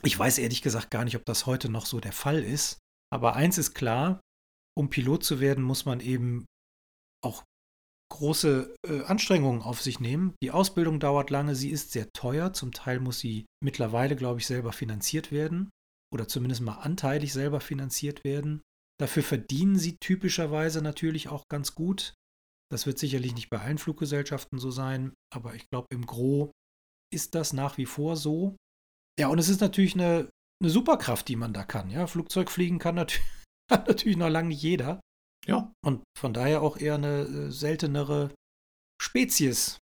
Ich 0.02 0.18
weiß 0.18 0.38
ehrlich 0.38 0.62
gesagt 0.62 0.90
gar 0.90 1.04
nicht, 1.04 1.16
ob 1.16 1.24
das 1.24 1.46
heute 1.46 1.68
noch 1.68 1.86
so 1.86 2.00
der 2.00 2.12
Fall 2.12 2.42
ist. 2.42 2.78
Aber 3.12 3.36
eins 3.36 3.58
ist 3.58 3.74
klar, 3.74 4.20
um 4.76 4.90
Pilot 4.90 5.24
zu 5.24 5.40
werden, 5.40 5.64
muss 5.64 5.84
man 5.84 6.00
eben 6.00 6.44
auch 7.24 7.44
große 8.10 8.74
äh, 8.86 9.02
Anstrengungen 9.04 9.62
auf 9.62 9.80
sich 9.80 10.00
nehmen. 10.00 10.34
Die 10.42 10.50
Ausbildung 10.50 11.00
dauert 11.00 11.30
lange, 11.30 11.54
sie 11.54 11.70
ist 11.70 11.92
sehr 11.92 12.10
teuer. 12.12 12.52
Zum 12.52 12.72
Teil 12.72 13.00
muss 13.00 13.20
sie 13.20 13.46
mittlerweile, 13.62 14.16
glaube 14.16 14.40
ich, 14.40 14.46
selber 14.46 14.72
finanziert 14.72 15.30
werden 15.32 15.70
oder 16.12 16.28
zumindest 16.28 16.60
mal 16.60 16.78
anteilig 16.78 17.32
selber 17.32 17.60
finanziert 17.60 18.24
werden. 18.24 18.62
Dafür 19.00 19.22
verdienen 19.22 19.78
sie 19.78 19.96
typischerweise 19.96 20.82
natürlich 20.82 21.28
auch 21.28 21.44
ganz 21.48 21.74
gut. 21.74 22.14
Das 22.70 22.86
wird 22.86 22.98
sicherlich 22.98 23.34
nicht 23.34 23.50
bei 23.50 23.60
allen 23.60 23.78
Fluggesellschaften 23.78 24.58
so 24.58 24.70
sein, 24.70 25.12
aber 25.34 25.54
ich 25.54 25.68
glaube, 25.68 25.88
im 25.90 26.06
Gro 26.06 26.52
ist 27.12 27.34
das 27.34 27.52
nach 27.52 27.78
wie 27.78 27.86
vor 27.86 28.16
so. 28.16 28.56
Ja, 29.18 29.28
und 29.28 29.38
es 29.38 29.48
ist 29.48 29.60
natürlich 29.60 29.94
eine, 29.94 30.30
eine 30.62 30.70
Superkraft, 30.70 31.28
die 31.28 31.36
man 31.36 31.52
da 31.52 31.64
kann. 31.64 31.90
Ja, 31.90 32.06
Flugzeugfliegen 32.06 32.78
kann 32.78 32.94
natürlich, 32.94 33.26
kann 33.70 33.84
natürlich 33.84 34.16
noch 34.16 34.30
lange 34.30 34.48
nicht 34.48 34.62
jeder. 34.62 35.00
Ja. 35.46 35.72
Und 35.84 36.02
von 36.18 36.32
daher 36.32 36.62
auch 36.62 36.78
eher 36.78 36.94
eine 36.94 37.22
äh, 37.22 37.50
seltenere 37.50 38.34
Spezies 39.00 39.78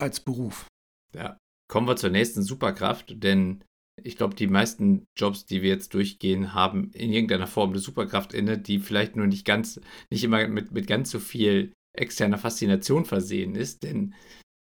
als 0.00 0.20
Beruf. 0.20 0.66
Ja. 1.14 1.38
Kommen 1.70 1.86
wir 1.86 1.96
zur 1.96 2.10
nächsten 2.10 2.42
Superkraft, 2.42 3.22
denn 3.22 3.64
ich 4.02 4.16
glaube, 4.16 4.34
die 4.34 4.46
meisten 4.46 5.04
Jobs, 5.16 5.44
die 5.44 5.62
wir 5.62 5.70
jetzt 5.70 5.94
durchgehen, 5.94 6.54
haben 6.54 6.90
in 6.92 7.12
irgendeiner 7.12 7.46
Form 7.46 7.70
eine 7.70 7.78
Superkraft 7.78 8.34
inne, 8.34 8.58
die 8.58 8.78
vielleicht 8.78 9.16
nur 9.16 9.26
nicht 9.26 9.44
ganz, 9.44 9.80
nicht 10.10 10.24
immer 10.24 10.46
mit, 10.48 10.72
mit 10.72 10.86
ganz 10.86 11.10
so 11.10 11.20
viel 11.20 11.72
externer 11.96 12.38
Faszination 12.38 13.04
versehen 13.04 13.54
ist. 13.54 13.82
Denn 13.82 14.14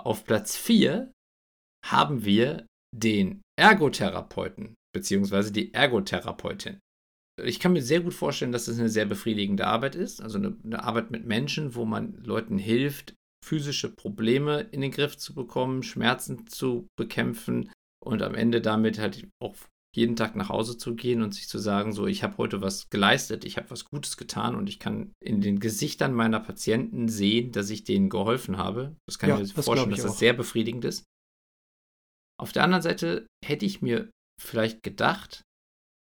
auf 0.02 0.24
Platz 0.24 0.56
4 0.56 1.12
haben 1.86 2.26
wir 2.26 2.66
den 2.96 3.42
Ergotherapeuten, 3.60 4.76
beziehungsweise 4.94 5.52
die 5.52 5.74
Ergotherapeutin 5.74 6.80
ich 7.44 7.60
kann 7.60 7.74
mir 7.74 7.82
sehr 7.82 8.02
gut 8.02 8.14
vorstellen, 8.14 8.52
dass 8.52 8.66
das 8.66 8.80
eine 8.80 8.90
sehr 8.90 9.06
befriedigende 9.06 9.68
Arbeit 9.68 9.96
ist. 9.96 10.22
Also 10.22 10.38
eine, 10.38 10.58
eine, 10.64 10.84
Arbeit 10.84 11.12
mit 11.12 11.26
Menschen, 11.26 11.76
wo 11.76 11.86
man 11.86 12.16
Leuten 12.24 12.58
hilft, 12.58 13.14
physische 13.46 13.94
Probleme 13.94 14.62
in 14.72 14.82
den 14.82 14.92
Griff 14.92 15.18
zu 15.18 15.34
bekommen, 15.34 15.84
Schmerzen 15.84 16.48
zu 16.48 16.88
bekämpfen 16.98 17.72
und 18.08 18.22
am 18.22 18.36
Ende 18.36 18.62
damit 18.62 19.00
halt 19.00 19.28
auch 19.42 19.56
jeden 19.96 20.16
Tag 20.16 20.36
nach 20.36 20.50
Hause 20.50 20.78
zu 20.78 20.96
gehen 20.96 21.22
und 21.22 21.34
sich 21.34 21.48
zu 21.48 21.58
sagen, 21.58 21.92
so, 21.92 22.06
ich 22.06 22.22
habe 22.24 22.38
heute 22.38 22.62
was 22.62 22.90
geleistet, 22.90 23.46
ich 23.46 23.58
habe 23.58 23.72
was 23.72 23.86
Gutes 23.86 24.18
getan 24.18 24.56
und 24.56 24.70
ich 24.70 24.80
kann 24.80 25.12
in 25.24 25.42
den 25.42 25.60
Gesichtern 25.60 26.14
meiner 26.14 26.40
Patienten 26.40 27.08
sehen, 27.08 27.52
dass 27.52 27.70
ich 27.70 27.84
denen 27.84 28.10
geholfen 28.10 28.58
habe. 28.58 28.96
Das 29.08 29.18
kann 29.18 29.30
ja, 29.30 29.40
ich 29.40 29.56
mir 29.56 29.64
vorstellen, 29.64 29.92
dass 29.92 30.04
das 30.04 30.20
sehr 30.20 30.34
befriedigend 30.34 30.86
ist. 30.86 31.04
Auf 32.40 32.52
der 32.52 32.64
anderen 32.64 32.84
Seite 32.84 33.26
hätte 33.44 33.66
ich 33.66 33.82
mir 33.82 34.12
vielleicht 34.40 34.84
gedacht, 34.84 35.42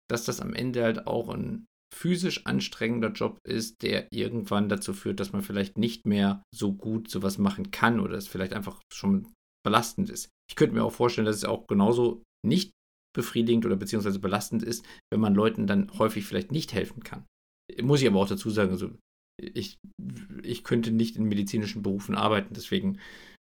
dass 0.10 0.26
das 0.26 0.42
am 0.42 0.54
Ende 0.54 0.84
halt 0.84 1.06
auch 1.06 1.30
ein 1.30 1.66
physisch 1.94 2.48
anstrengender 2.48 3.12
Job 3.12 3.38
ist, 3.44 3.84
der 3.84 4.12
irgendwann 4.12 4.68
dazu 4.68 4.94
führt, 4.94 5.20
dass 5.20 5.32
man 5.32 5.44
vielleicht 5.44 5.78
nicht 5.78 6.08
mehr 6.08 6.42
so 6.54 6.74
gut 6.74 7.12
sowas 7.12 7.38
machen 7.38 7.70
kann 7.70 8.00
oder 8.00 8.18
es 8.18 8.28
vielleicht 8.28 8.54
einfach 8.54 8.82
schon 8.92 9.32
belastend 9.64 10.10
ist. 10.10 10.30
Ich 10.50 10.56
könnte 10.56 10.76
mir 10.76 10.84
auch 10.84 10.92
vorstellen, 10.92 11.26
dass 11.26 11.38
es 11.38 11.46
auch 11.46 11.68
genauso 11.68 12.24
nicht 12.46 12.72
befriedigend 13.16 13.66
oder 13.66 13.76
beziehungsweise 13.76 14.20
belastend 14.20 14.64
ist, 14.64 14.86
wenn 15.12 15.20
man 15.20 15.36
Leuten 15.36 15.68
dann 15.68 15.92
häufig 15.98 16.26
vielleicht 16.26 16.52
nicht 16.52 16.74
helfen 16.74 17.04
kann. 17.04 17.26
Muss 17.82 18.02
ich 18.02 18.08
aber 18.08 18.20
auch 18.20 18.28
dazu 18.28 18.50
sagen, 18.50 18.72
also 18.72 18.92
ich, 19.42 19.78
ich 20.44 20.64
könnte 20.64 20.92
nicht 20.92 21.16
in 21.16 21.26
medizinischen 21.26 21.82
Berufen 21.82 22.16
arbeiten, 22.16 22.54
deswegen 22.54 23.00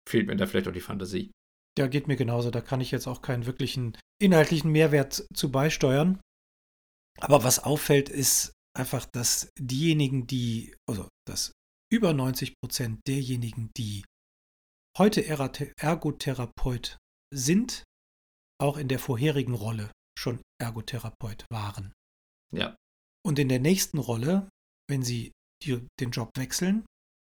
fehlt 0.07 0.27
mir 0.27 0.35
da 0.35 0.47
vielleicht 0.47 0.67
auch 0.67 0.73
die 0.73 0.79
Fantasie. 0.79 1.31
Ja, 1.77 1.87
geht 1.87 2.07
mir 2.07 2.15
genauso. 2.15 2.51
Da 2.51 2.61
kann 2.61 2.81
ich 2.81 2.91
jetzt 2.91 3.07
auch 3.07 3.21
keinen 3.21 3.45
wirklichen 3.45 3.97
inhaltlichen 4.21 4.71
Mehrwert 4.71 5.25
zu 5.33 5.51
beisteuern. 5.51 6.19
Aber 7.21 7.43
was 7.43 7.59
auffällt, 7.59 8.09
ist 8.09 8.53
einfach, 8.77 9.05
dass 9.05 9.49
diejenigen, 9.57 10.27
die, 10.27 10.75
also 10.89 11.07
dass 11.27 11.51
über 11.91 12.13
90 12.13 12.55
Prozent 12.61 12.99
derjenigen, 13.07 13.71
die 13.77 14.03
heute 14.97 15.25
Ergotherapeut 15.25 16.97
sind, 17.33 17.83
auch 18.59 18.77
in 18.77 18.87
der 18.87 18.99
vorherigen 18.99 19.53
Rolle 19.53 19.91
schon 20.17 20.41
Ergotherapeut 20.61 21.45
waren. 21.49 21.93
Ja. 22.53 22.75
Und 23.25 23.39
in 23.39 23.49
der 23.49 23.59
nächsten 23.59 23.97
Rolle, 23.97 24.49
wenn 24.89 25.03
sie 25.03 25.31
die, 25.63 25.85
den 25.99 26.11
Job 26.11 26.31
wechseln, 26.35 26.85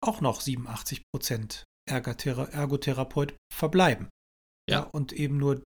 auch 0.01 0.21
noch 0.21 0.41
87 0.41 1.03
Prozent 1.13 1.63
Ergotherapeut 1.87 3.35
verbleiben. 3.53 4.09
Ja. 4.69 4.81
ja. 4.81 4.89
Und 4.91 5.13
eben 5.13 5.37
nur 5.37 5.63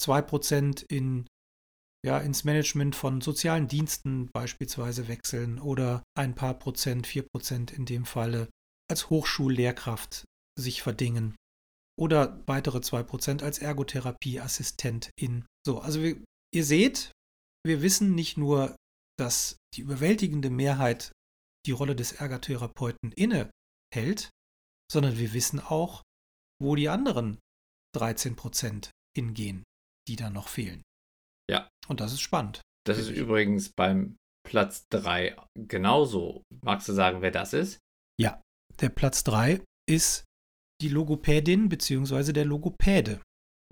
2 0.00 0.22
Prozent 0.22 0.82
in 0.82 1.26
ja, 2.04 2.18
ins 2.20 2.44
Management 2.44 2.94
von 2.94 3.20
sozialen 3.20 3.66
Diensten 3.66 4.30
beispielsweise 4.32 5.08
wechseln 5.08 5.58
oder 5.58 6.04
ein 6.16 6.36
paar 6.36 6.54
Prozent, 6.54 7.04
vier 7.04 7.24
Prozent 7.24 7.72
in 7.72 7.84
dem 7.84 8.04
Falle 8.04 8.48
als 8.88 9.10
Hochschullehrkraft 9.10 10.24
sich 10.58 10.82
verdingen 10.82 11.36
oder 11.98 12.42
weitere 12.46 12.80
zwei 12.80 13.02
Prozent 13.02 13.42
als 13.42 13.58
Ergotherapieassistentin. 13.58 15.46
So, 15.66 15.80
also 15.80 16.02
wir, 16.02 16.22
ihr 16.54 16.64
seht, 16.64 17.12
wir 17.64 17.82
wissen 17.82 18.14
nicht 18.14 18.36
nur, 18.36 18.76
dass 19.18 19.56
die 19.74 19.80
überwältigende 19.80 20.50
Mehrheit 20.50 21.12
die 21.66 21.72
Rolle 21.72 21.96
des 21.96 22.12
Ergotherapeuten 22.12 23.12
innehält, 23.12 24.30
sondern 24.90 25.18
wir 25.18 25.32
wissen 25.32 25.60
auch, 25.60 26.02
wo 26.62 26.76
die 26.76 26.88
anderen 26.88 27.38
13 27.96 28.36
Prozent 28.36 28.90
hingehen, 29.16 29.64
die 30.08 30.16
da 30.16 30.30
noch 30.30 30.48
fehlen. 30.48 30.82
Ja. 31.50 31.68
Und 31.88 32.00
das 32.00 32.12
ist 32.12 32.20
spannend. 32.20 32.60
Das 32.86 32.98
ist 32.98 33.08
übrigens 33.08 33.72
beim 33.72 34.16
Platz 34.46 34.86
3 34.90 35.36
genauso. 35.54 36.42
Magst 36.62 36.88
du 36.88 36.92
sagen, 36.92 37.22
wer 37.22 37.32
das 37.32 37.52
ist? 37.52 37.78
Ja, 38.20 38.40
der 38.80 38.90
Platz 38.90 39.24
3 39.24 39.64
ist 39.88 40.24
die 40.80 40.88
Logopädin 40.88 41.68
bzw. 41.68 42.32
der 42.32 42.44
Logopäde. 42.44 43.20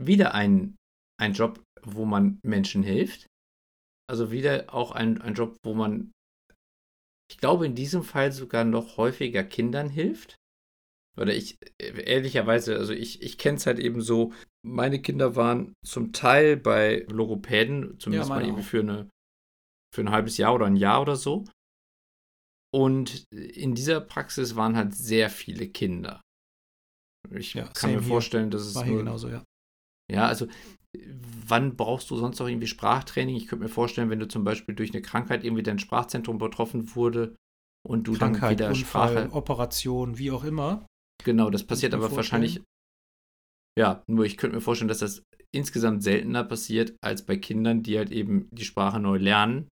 Wieder 0.01 0.35
ein, 0.35 0.77
ein 1.21 1.33
Job, 1.33 1.63
wo 1.83 2.05
man 2.05 2.41
Menschen 2.43 2.83
hilft. 2.83 3.27
Also 4.09 4.31
wieder 4.31 4.75
auch 4.75 4.93
ein, 4.93 5.21
ein 5.21 5.35
Job, 5.35 5.57
wo 5.65 5.75
man, 5.75 6.13
ich 7.31 7.39
glaube, 7.39 7.67
in 7.67 7.75
diesem 7.75 8.03
Fall 8.03 8.33
sogar 8.33 8.65
noch 8.65 8.97
häufiger 8.97 9.45
Kindern 9.45 9.89
hilft. 9.89 10.37
Oder 11.17 11.35
ich, 11.35 11.59
ehrlicherweise, 11.79 12.77
also 12.77 12.93
ich, 12.93 13.23
ich 13.23 13.39
kenne 13.39 13.57
es 13.57 13.67
halt 13.67 13.79
eben 13.79 14.01
so, 14.01 14.33
meine 14.67 15.01
Kinder 15.01 15.37
waren 15.37 15.75
zum 15.85 16.13
Teil 16.13 16.57
bei 16.57 17.07
Logopäden, 17.09 17.99
zumindest 18.01 18.31
ja, 18.31 18.35
mal 18.35 18.45
irgendwie 18.45 18.65
für, 18.65 18.81
eine, 18.81 19.09
für 19.95 20.01
ein 20.01 20.11
halbes 20.11 20.37
Jahr 20.39 20.55
oder 20.55 20.67
ein 20.67 20.77
Jahr 20.77 21.01
oder 21.01 21.17
so. 21.17 21.45
Und 22.75 23.25
in 23.31 23.77
dieser 23.77 24.01
Praxis 24.01 24.57
waren 24.57 24.77
halt 24.77 24.95
sehr 24.95 25.31
viele 25.31 25.69
Kinder. 25.69 26.21
Ich 27.31 27.55
ja, 27.55 27.65
kann 27.75 27.93
mir 27.93 28.03
vorstellen, 28.03 28.51
dass 28.51 28.63
es. 28.63 28.75
War 28.75 28.85
hier 28.85 28.93
nur, 28.93 29.03
genauso, 29.03 29.29
ja. 29.29 29.43
Ja, 30.13 30.27
also 30.27 30.47
wann 31.47 31.77
brauchst 31.77 32.11
du 32.11 32.17
sonst 32.17 32.39
noch 32.39 32.47
irgendwie 32.47 32.67
Sprachtraining? 32.67 33.37
Ich 33.37 33.49
könnte 33.49 33.65
mir 33.65 33.71
vorstellen, 33.71 34.11
wenn 34.11 34.21
du 34.21 34.29
zum 34.29 34.45
Beispiel 34.45 34.75
durch 34.75 34.93
eine 34.93 35.03
Krankheit 35.03 35.45
irgendwie 35.45 35.63
dein 35.63 35.79
Sprachzentrum 35.79 36.39
betroffen 36.39 36.95
wurde 36.95 37.35
und 37.87 38.07
du 38.07 38.13
Krankheit, 38.13 38.43
dann 38.43 38.51
wieder 38.51 38.69
Unfall, 38.69 39.09
Sprache. 39.11 39.33
Operation, 39.33 40.19
wie 40.19 40.31
auch 40.31 40.45
immer. 40.45 40.87
Genau, 41.25 41.51
das 41.51 41.65
passiert 41.65 41.95
aber 41.95 42.15
wahrscheinlich 42.15 42.61
ja, 43.79 44.05
nur 44.07 44.25
ich 44.25 44.37
könnte 44.37 44.57
mir 44.57 44.63
vorstellen, 44.63 44.89
dass 44.89 45.01
das 45.01 45.25
insgesamt 45.53 46.03
seltener 46.03 46.45
passiert 46.45 46.97
als 47.01 47.27
bei 47.27 47.37
Kindern, 47.37 47.83
die 47.83 47.99
halt 47.99 48.13
eben 48.13 48.49
die 48.53 48.65
Sprache 48.65 49.01
neu 49.01 49.17
lernen 49.19 49.69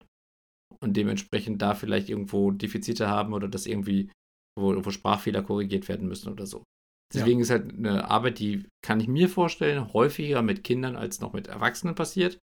und 0.80 0.98
dementsprechend 0.98 1.62
da 1.62 1.76
vielleicht 1.76 2.10
irgendwo 2.10 2.52
Defizite 2.52 3.08
haben 3.08 3.34
oder 3.34 3.48
das 3.48 3.68
irgendwie, 3.68 4.12
wo, 4.58 4.84
wo 4.84 4.90
Sprachfehler 4.90 5.44
korrigiert 5.44 5.88
werden 5.88 6.08
müssen 6.08 6.32
oder 6.32 6.48
so. 6.48 6.64
Deswegen 7.14 7.40
ja. 7.40 7.44
ist 7.44 7.50
halt 7.50 7.74
eine 7.74 8.10
Arbeit, 8.10 8.40
die 8.40 8.68
kann 8.84 9.00
ich 9.00 9.08
mir 9.08 9.30
vorstellen, 9.30 9.94
häufiger 9.94 10.42
mit 10.42 10.64
Kindern 10.64 10.96
als 10.96 11.20
noch 11.20 11.34
mit 11.34 11.48
Erwachsenen 11.48 11.96
passiert. 11.96 12.40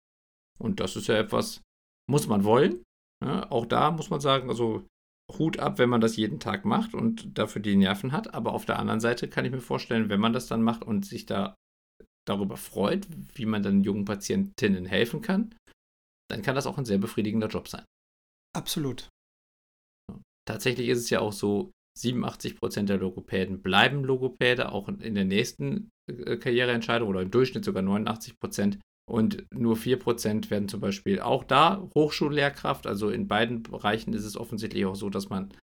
Und 0.59 0.79
das 0.79 0.95
ist 0.95 1.07
ja 1.07 1.15
etwas, 1.15 1.61
muss 2.09 2.27
man 2.27 2.43
wollen. 2.43 2.83
Ja, 3.23 3.51
auch 3.51 3.65
da 3.65 3.91
muss 3.91 4.09
man 4.09 4.19
sagen, 4.19 4.49
also 4.49 4.85
Hut 5.37 5.59
ab, 5.59 5.79
wenn 5.79 5.89
man 5.89 6.01
das 6.01 6.17
jeden 6.17 6.39
Tag 6.39 6.65
macht 6.65 6.93
und 6.93 7.37
dafür 7.37 7.61
die 7.61 7.75
Nerven 7.75 8.11
hat. 8.11 8.33
Aber 8.33 8.53
auf 8.53 8.65
der 8.65 8.79
anderen 8.79 8.99
Seite 8.99 9.27
kann 9.27 9.45
ich 9.45 9.51
mir 9.51 9.61
vorstellen, 9.61 10.09
wenn 10.09 10.19
man 10.19 10.33
das 10.33 10.47
dann 10.47 10.61
macht 10.61 10.83
und 10.83 11.05
sich 11.05 11.25
da 11.25 11.55
darüber 12.27 12.57
freut, 12.57 13.07
wie 13.35 13.45
man 13.45 13.63
dann 13.63 13.83
jungen 13.83 14.05
Patientinnen 14.05 14.85
helfen 14.85 15.21
kann, 15.21 15.55
dann 16.29 16.41
kann 16.41 16.55
das 16.55 16.65
auch 16.65 16.77
ein 16.77 16.85
sehr 16.85 16.97
befriedigender 16.97 17.47
Job 17.47 17.67
sein. 17.67 17.85
Absolut. 18.55 19.09
Tatsächlich 20.47 20.89
ist 20.89 20.99
es 20.99 21.09
ja 21.09 21.19
auch 21.19 21.33
so, 21.33 21.71
87% 21.97 22.83
der 22.83 22.97
Logopäden 22.97 23.61
bleiben 23.61 24.03
Logopäde, 24.03 24.71
auch 24.71 24.89
in 24.89 25.15
der 25.15 25.25
nächsten 25.25 25.89
äh, 26.11 26.37
Karriereentscheidung 26.37 27.09
oder 27.09 27.21
im 27.21 27.31
Durchschnitt 27.31 27.65
sogar 27.65 27.83
89%. 27.83 28.79
Und 29.07 29.45
nur 29.53 29.75
4% 29.75 30.49
werden 30.49 30.67
zum 30.67 30.79
Beispiel 30.79 31.19
auch 31.19 31.43
da 31.43 31.87
Hochschullehrkraft. 31.95 32.87
Also 32.87 33.09
in 33.09 33.27
beiden 33.27 33.61
Bereichen 33.61 34.13
ist 34.13 34.25
es 34.25 34.35
offensichtlich 34.35 34.85
auch 34.85 34.95
so, 34.95 35.09
dass 35.09 35.29
man 35.29 35.53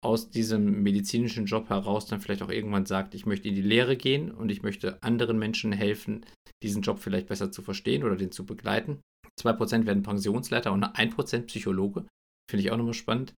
aus 0.00 0.30
diesem 0.30 0.82
medizinischen 0.82 1.46
Job 1.46 1.68
heraus 1.68 2.06
dann 2.06 2.20
vielleicht 2.20 2.42
auch 2.42 2.50
irgendwann 2.50 2.86
sagt, 2.86 3.14
ich 3.14 3.24
möchte 3.24 3.48
in 3.48 3.54
die 3.54 3.62
Lehre 3.62 3.96
gehen 3.96 4.32
und 4.32 4.50
ich 4.50 4.62
möchte 4.62 5.00
anderen 5.02 5.38
Menschen 5.38 5.70
helfen, 5.70 6.26
diesen 6.62 6.82
Job 6.82 6.98
vielleicht 6.98 7.28
besser 7.28 7.52
zu 7.52 7.62
verstehen 7.62 8.02
oder 8.02 8.16
den 8.16 8.32
zu 8.32 8.44
begleiten. 8.44 9.00
2% 9.40 9.86
werden 9.86 10.02
Pensionsleiter 10.02 10.72
und 10.72 10.84
1% 10.84 11.46
Psychologe. 11.46 12.04
Finde 12.50 12.64
ich 12.64 12.70
auch 12.72 12.76
nochmal 12.76 12.94
spannend, 12.94 13.34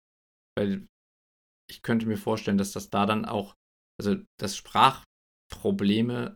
weil 0.57 0.87
ich 1.69 1.81
könnte 1.81 2.05
mir 2.05 2.17
vorstellen, 2.17 2.57
dass 2.57 2.71
das 2.71 2.89
da 2.89 3.05
dann 3.05 3.25
auch, 3.25 3.55
also 3.99 4.15
dass 4.39 4.57
Sprachprobleme 4.57 6.35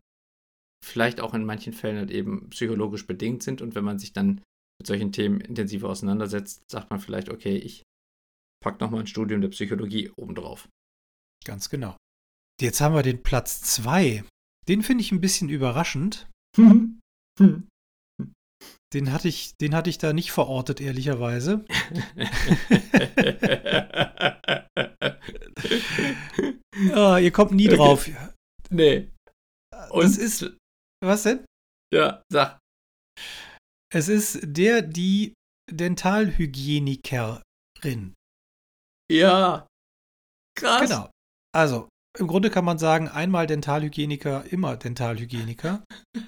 vielleicht 0.84 1.22
auch 1.22 1.34
in 1.34 1.46
manchen 1.46 1.74
Fällen 1.74 1.98
halt 1.98 2.12
eben 2.12 2.50
psychologisch 2.50 3.06
bedingt 3.06 3.44
sind 3.44 3.62
und 3.62 3.76
wenn 3.76 3.84
man 3.84 4.00
sich 4.00 4.14
dann 4.14 4.42
mit 4.80 4.88
solchen 4.88 5.12
Themen 5.12 5.42
intensiver 5.42 5.90
auseinandersetzt, 5.90 6.70
sagt 6.70 6.90
man 6.90 7.00
vielleicht, 7.00 7.30
okay, 7.30 7.58
ich 7.58 7.84
packe 8.64 8.84
nochmal 8.84 9.02
ein 9.02 9.08
Studium 9.08 9.42
der 9.42 9.50
Psychologie 9.50 10.10
obendrauf. 10.16 10.70
Ganz 11.46 11.70
genau. 11.70 11.98
Jetzt 12.62 12.82
haben 12.82 12.96
wir 12.96 13.04
den 13.04 13.24
Platz 13.24 13.62
2. 13.62 14.24
Den 14.68 14.84
finde 14.84 15.04
ich 15.04 15.12
ein 15.12 15.22
bisschen 15.22 15.50
überraschend. 15.50 16.30
Den 18.92 19.12
hatte 19.12 19.28
ich, 19.28 19.56
den 19.58 19.76
hatte 19.76 19.92
ich 19.92 20.00
da 20.00 20.14
nicht 20.14 20.32
verortet, 20.32 20.82
ehrlicherweise. 20.82 21.64
oh, 26.96 27.18
ihr 27.22 27.32
kommt 27.32 27.52
nie 27.52 27.68
drauf. 27.68 28.10
Nee. 28.70 29.10
Und 29.90 30.04
das 30.04 30.18
ist. 30.18 30.52
Was 31.04 31.24
denn? 31.24 31.46
Ja, 31.94 32.22
sag. 32.32 32.60
Es 33.92 34.08
ist 34.08 34.40
der, 34.44 34.82
die 34.82 35.34
Dentalhygienikerin. 35.72 38.14
Ja. 39.12 39.68
Krass. 40.56 40.82
Genau. 40.82 41.10
Also, 41.56 41.90
im 42.18 42.28
Grunde 42.28 42.50
kann 42.50 42.66
man 42.66 42.78
sagen, 42.78 43.08
einmal 43.08 43.48
Dentalhygieniker, 43.48 44.46
immer 44.52 44.78
Dentalhygieniker. 44.78 45.84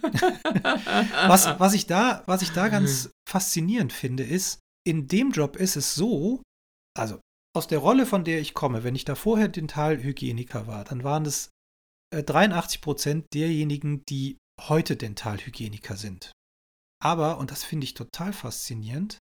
was, 1.27 1.59
was, 1.59 1.73
ich 1.73 1.85
da, 1.85 2.23
was 2.25 2.41
ich 2.41 2.51
da 2.51 2.69
ganz 2.69 3.11
faszinierend 3.29 3.93
finde, 3.93 4.23
ist, 4.23 4.59
in 4.87 5.07
dem 5.07 5.31
Job 5.31 5.57
ist 5.57 5.75
es 5.75 5.93
so, 5.93 6.41
also 6.97 7.19
aus 7.53 7.67
der 7.67 7.79
Rolle, 7.79 8.05
von 8.05 8.23
der 8.23 8.39
ich 8.39 8.53
komme, 8.53 8.83
wenn 8.83 8.95
ich 8.95 9.05
da 9.05 9.15
vorher 9.15 9.47
Dentalhygieniker 9.47 10.67
war, 10.67 10.83
dann 10.83 11.03
waren 11.03 11.25
es 11.25 11.49
äh, 12.13 12.23
83 12.23 12.81
Prozent 12.81 13.25
derjenigen, 13.33 14.03
die 14.05 14.37
heute 14.59 14.95
Dentalhygieniker 14.95 15.95
sind. 15.97 16.31
Aber, 17.01 17.37
und 17.39 17.51
das 17.51 17.63
finde 17.63 17.85
ich 17.85 17.93
total 17.93 18.31
faszinierend, 18.31 19.17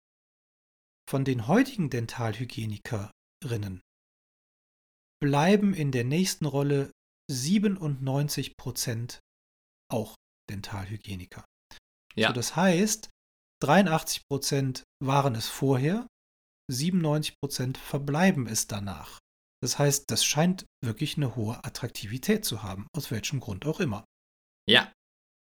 von 1.09 1.25
den 1.25 1.47
heutigen 1.47 1.91
Dentalhygienikerinnen 1.91 3.81
bleiben 5.21 5.75
in 5.75 5.91
der 5.91 6.05
nächsten 6.05 6.45
Rolle 6.45 6.93
97 7.31 8.57
Prozent 8.57 9.21
auch 9.91 10.15
Dentalhygieniker. 10.51 11.45
Ja. 12.15 12.29
So, 12.29 12.35
das 12.35 12.57
heißt, 12.57 13.09
83 13.63 14.23
Prozent 14.29 14.85
waren 15.03 15.35
es 15.35 15.49
vorher, 15.49 16.07
97 16.71 17.35
Prozent 17.41 17.79
verbleiben 17.79 18.47
es 18.47 18.67
danach. 18.67 19.19
Das 19.63 19.79
heißt, 19.79 20.11
das 20.11 20.25
scheint 20.25 20.67
wirklich 20.85 21.17
eine 21.17 21.35
hohe 21.35 21.65
Attraktivität 21.65 22.45
zu 22.45 22.63
haben, 22.63 22.87
aus 22.97 23.11
welchem 23.11 23.41
Grund 23.41 23.67
auch 23.67 23.81
immer. 23.81 24.05
Ja. 24.69 24.93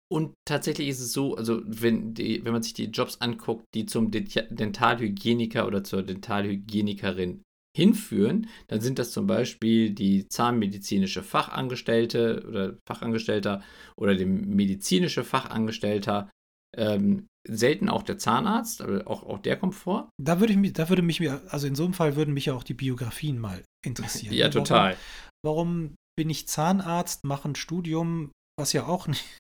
Und 0.10 0.34
tatsächlich 0.46 0.88
ist 0.88 1.02
es 1.02 1.12
so, 1.12 1.36
also 1.36 1.62
wenn, 1.66 2.14
die, 2.14 2.44
wenn 2.46 2.54
man 2.54 2.64
sich 2.64 2.74
die 2.74 2.86
Jobs 2.86 3.20
anguckt, 3.20 3.66
die 3.74 3.86
zum 3.86 4.10
Dentalhygieniker 4.10 5.68
oder 5.68 5.84
zur 5.84 6.02
Dentalhygienikerin 6.02 7.44
hinführen, 7.76 8.48
dann 8.70 8.82
sind 8.82 8.98
das 9.00 9.12
zum 9.12 9.28
Beispiel 9.28 9.92
die 9.92 10.28
zahnmedizinische 10.30 11.22
Fachangestellte 11.24 12.44
oder 12.48 12.78
Fachangestellter 12.88 13.62
oder 13.98 14.16
der 14.16 14.26
medizinische 14.26 15.24
Fachangestellter. 15.24 16.32
Ähm, 16.76 17.28
selten 17.48 17.90
auch 17.90 18.04
der 18.04 18.18
Zahnarzt, 18.18 18.82
aber 18.82 19.08
auch, 19.08 19.24
auch 19.24 19.40
der 19.40 19.58
kommt 19.58 19.76
vor. 19.76 20.10
Da 20.22 20.40
würde 20.40 20.54
ich 20.54 20.60
mich, 20.60 20.74
da 20.74 20.90
würde 20.90 21.02
mich, 21.02 21.22
also 21.30 21.68
in 21.68 21.76
so 21.76 21.86
einem 21.86 21.94
Fall 21.94 22.16
würden 22.16 22.34
mich 22.34 22.46
ja 22.46 22.54
auch 22.54 22.64
die 22.64 22.74
Biografien 22.74 23.40
mal 23.40 23.64
interessieren. 23.86 24.34
ja, 24.34 24.50
total. 24.50 24.98
Warum, 25.44 25.68
warum 25.68 25.96
bin 26.18 26.30
ich 26.30 26.48
Zahnarzt, 26.48 27.24
mache 27.24 27.50
ein 27.50 27.56
Studium, 27.56 28.32
was 28.60 28.74
ja 28.74 28.86
auch 28.88 29.08
nicht, 29.08 29.38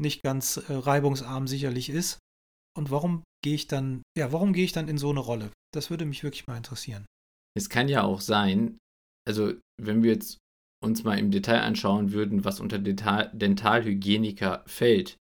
nicht 0.00 0.22
ganz 0.22 0.56
äh, 0.56 0.72
reibungsarm 0.72 1.46
sicherlich 1.46 1.88
ist. 1.88 2.18
Und 2.76 2.90
warum 2.90 3.22
gehe 3.42 3.54
ich 3.54 3.68
dann, 3.68 4.02
ja, 4.18 4.32
warum 4.32 4.52
gehe 4.52 4.64
ich 4.64 4.72
dann 4.72 4.88
in 4.88 4.98
so 4.98 5.10
eine 5.10 5.20
Rolle? 5.20 5.50
Das 5.74 5.88
würde 5.88 6.04
mich 6.04 6.22
wirklich 6.22 6.46
mal 6.46 6.56
interessieren. 6.56 7.06
Es 7.56 7.70
kann 7.70 7.88
ja 7.88 8.02
auch 8.02 8.20
sein, 8.20 8.76
also 9.26 9.54
wenn 9.80 10.02
wir 10.02 10.12
jetzt 10.12 10.38
uns 10.84 11.04
mal 11.04 11.18
im 11.18 11.30
Detail 11.30 11.60
anschauen 11.60 12.12
würden, 12.12 12.44
was 12.44 12.60
unter 12.60 12.78
Dental 12.78 13.30
Dentalhygieniker 13.32 14.62
fällt, 14.66 15.16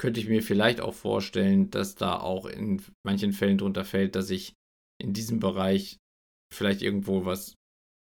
könnte 0.00 0.20
ich 0.20 0.28
mir 0.28 0.42
vielleicht 0.42 0.80
auch 0.80 0.94
vorstellen, 0.94 1.70
dass 1.70 1.94
da 1.94 2.18
auch 2.18 2.46
in 2.46 2.82
manchen 3.04 3.32
Fällen 3.32 3.58
drunter 3.58 3.84
fällt, 3.84 4.14
dass 4.14 4.30
ich 4.30 4.54
in 5.00 5.12
diesem 5.12 5.40
Bereich 5.40 5.98
vielleicht 6.54 6.82
irgendwo 6.82 7.24
was 7.24 7.54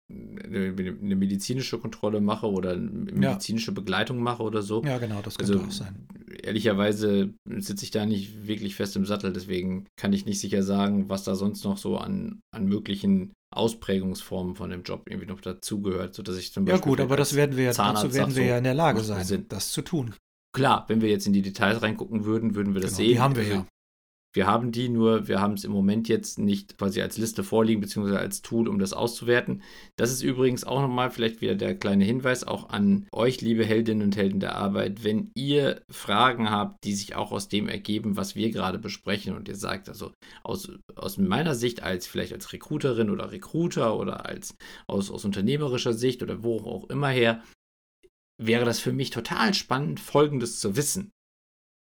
eine, 0.09 1.17
medizinische 1.17 1.79
Kontrolle 1.79 2.21
mache 2.21 2.49
oder 2.49 2.73
eine 2.73 3.13
medizinische 3.13 3.73
ja. 3.73 3.75
Begleitung 3.75 4.19
mache 4.19 4.43
oder 4.43 4.63
so. 4.63 4.83
Ja, 4.85 4.99
genau, 4.99 5.21
das 5.21 5.37
könnte 5.37 5.55
also, 5.55 5.65
auch 5.65 5.73
sein. 5.73 6.07
Ehrlicherweise 6.43 7.35
sitze 7.59 7.85
ich 7.85 7.91
da 7.91 8.07
nicht 8.07 8.47
wirklich 8.47 8.77
fest 8.77 8.95
im 8.95 9.05
Sattel, 9.05 9.33
deswegen 9.33 9.87
kann 9.97 10.13
ich 10.13 10.25
nicht 10.25 10.39
sicher 10.39 10.63
sagen, 10.63 11.09
was 11.09 11.25
da 11.25 11.35
sonst 11.35 11.65
noch 11.65 11.77
so 11.77 11.99
an, 11.99 12.41
an 12.55 12.67
möglichen 12.67 13.33
Ausprägungsformen 13.53 14.55
von 14.55 14.71
dem 14.71 14.83
Job 14.83 15.03
irgendwie 15.09 15.29
noch 15.29 15.41
dazugehört, 15.41 16.15
sodass 16.15 16.37
ich 16.37 16.53
zum 16.53 16.67
Beispiel. 16.67 16.79
Ja, 16.79 16.85
gut, 16.85 17.01
aber 17.01 17.17
das 17.17 17.35
werden 17.35 17.57
wir 17.57 17.65
ja, 17.65 17.73
dazu 17.73 18.13
werden 18.15 18.37
wir 18.37 18.45
ja 18.45 18.59
in 18.59 18.65
der 18.65 18.75
Lage 18.75 19.01
sein, 19.01 19.25
Sinn. 19.25 19.47
das 19.49 19.73
zu 19.73 19.83
tun. 19.83 20.15
Klar, 20.57 20.87
wenn 20.89 21.03
wir 21.03 21.11
jetzt 21.11 21.27
in 21.27 21.35
die 21.35 21.43
Details 21.43 21.83
reingucken 21.83 22.25
würden, 22.25 22.55
würden 22.55 22.73
wir 22.73 22.81
das 22.81 22.93
genau, 22.93 23.09
sehen. 23.09 23.09
Die 23.09 23.21
haben 23.21 23.37
wir 23.37 23.43
ja. 23.45 23.67
Wir 24.35 24.47
haben 24.47 24.73
die, 24.73 24.89
nur 24.89 25.29
wir 25.29 25.39
haben 25.39 25.53
es 25.53 25.65
im 25.65 25.73
Moment 25.73 26.09
jetzt 26.09 26.39
nicht 26.39 26.79
quasi 26.79 27.03
als 27.03 27.19
Liste 27.19 27.45
vorliegen, 27.45 27.83
beziehungsweise 27.83 28.19
als 28.19 28.41
Tool, 28.41 28.67
um 28.67 28.79
das 28.79 28.95
auszuwerten. 28.95 29.63
Das 29.97 30.11
ist 30.11 30.23
übrigens 30.23 30.65
auch 30.65 30.81
nochmal 30.81 31.11
vielleicht 31.11 31.43
wieder 31.43 31.57
der 31.57 31.75
kleine 31.75 32.05
Hinweis 32.05 32.45
auch 32.45 32.71
an 32.71 33.07
euch, 33.13 33.43
liebe 33.43 33.67
Heldinnen 33.67 34.03
und 34.03 34.17
Helden 34.17 34.41
der 34.41 34.57
Arbeit. 34.57 35.05
Wenn 35.05 35.31
ihr 35.35 35.83
Fragen 35.91 36.51
habt, 36.51 36.85
die 36.85 36.95
sich 36.95 37.17
auch 37.17 37.33
aus 37.33 37.49
dem 37.49 37.69
ergeben, 37.69 38.17
was 38.17 38.35
wir 38.35 38.51
gerade 38.51 38.79
besprechen 38.79 39.37
und 39.37 39.49
ihr 39.49 39.57
sagt, 39.57 39.91
also 39.91 40.13
aus, 40.43 40.71
aus 40.95 41.19
meiner 41.19 41.55
Sicht 41.55 41.83
als 41.83 42.07
vielleicht 42.07 42.33
als 42.33 42.55
Recruiterin 42.55 43.11
oder 43.11 43.31
Recruiter 43.31 43.99
oder 43.99 44.25
als 44.25 44.57
aus, 44.87 45.11
aus 45.11 45.27
unternehmerischer 45.27 45.93
Sicht 45.93 46.23
oder 46.23 46.43
wo 46.43 46.61
auch 46.61 46.89
immer 46.89 47.09
her, 47.09 47.43
wäre 48.39 48.65
das 48.65 48.81
für 48.81 48.93
mich 48.93 49.11
total 49.11 49.55
spannend, 49.55 50.01
Folgendes 50.01 50.61
zu 50.61 50.77
wissen 50.77 51.13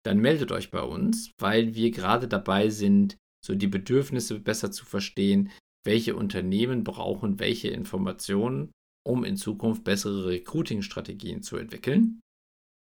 dann 0.09 0.21
meldet 0.21 0.53
euch 0.53 0.71
bei 0.71 0.81
uns, 0.81 1.33
weil 1.39 1.75
wir 1.75 1.91
gerade 1.91 2.29
dabei 2.29 2.71
sind, 2.71 3.19
so 3.45 3.55
die 3.55 3.67
Bedürfnisse 3.67 4.41
besser 4.41 4.71
zu 4.71 4.87
verstehen, 4.87 5.51
welche 5.85 6.17
Unternehmen 6.17 6.83
brauchen 6.83 7.39
welche 7.39 7.69
Informationen, 7.69 8.73
um 9.07 9.23
in 9.23 9.37
Zukunft 9.37 9.85
bessere 9.85 10.27
Recruiting-Strategien 10.27 11.43
zu 11.43 11.57
entwickeln. 11.57 12.21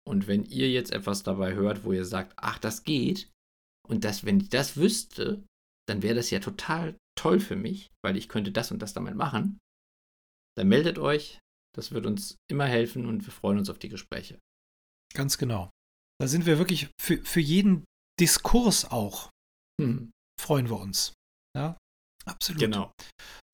Und 0.08 0.28
wenn 0.28 0.44
ihr 0.44 0.72
jetzt 0.72 0.92
etwas 0.92 1.24
dabei 1.24 1.54
hört, 1.54 1.86
wo 1.86 1.94
ihr 1.94 2.06
sagt, 2.06 2.34
ach, 2.36 2.60
das 2.60 2.84
geht, 2.84 3.30
und 3.88 4.06
das, 4.06 4.26
wenn 4.26 4.40
ich 4.40 4.50
das 4.50 4.78
wüsste, 4.78 5.44
dann 5.88 6.02
wäre 6.02 6.16
das 6.16 6.30
ja 6.30 6.40
total 6.40 6.98
toll 7.16 7.40
für 7.40 7.56
mich, 7.56 7.92
weil 8.04 8.18
ich 8.18 8.30
könnte 8.30 8.52
das 8.52 8.72
und 8.72 8.82
das 8.82 8.94
damit 8.94 9.16
machen, 9.16 9.60
dann 10.58 10.68
meldet 10.68 10.98
euch. 10.98 11.40
Das 11.76 11.92
wird 11.92 12.06
uns 12.06 12.38
immer 12.50 12.66
helfen 12.66 13.06
und 13.06 13.26
wir 13.26 13.34
freuen 13.34 13.58
uns 13.58 13.70
auf 13.70 13.80
die 13.80 13.90
Gespräche. 13.90 14.40
Ganz 15.14 15.38
genau. 15.38 15.70
Da 16.20 16.28
sind 16.28 16.46
wir 16.46 16.58
wirklich 16.58 16.90
für, 17.00 17.18
für 17.24 17.40
jeden 17.40 17.84
Diskurs 18.20 18.86
auch. 18.86 19.30
Hm. 19.82 20.12
Freuen 20.40 20.70
wir 20.70 20.80
uns. 20.80 21.14
Ja, 21.58 21.78
absolut. 22.26 22.62
Genau. 22.62 22.92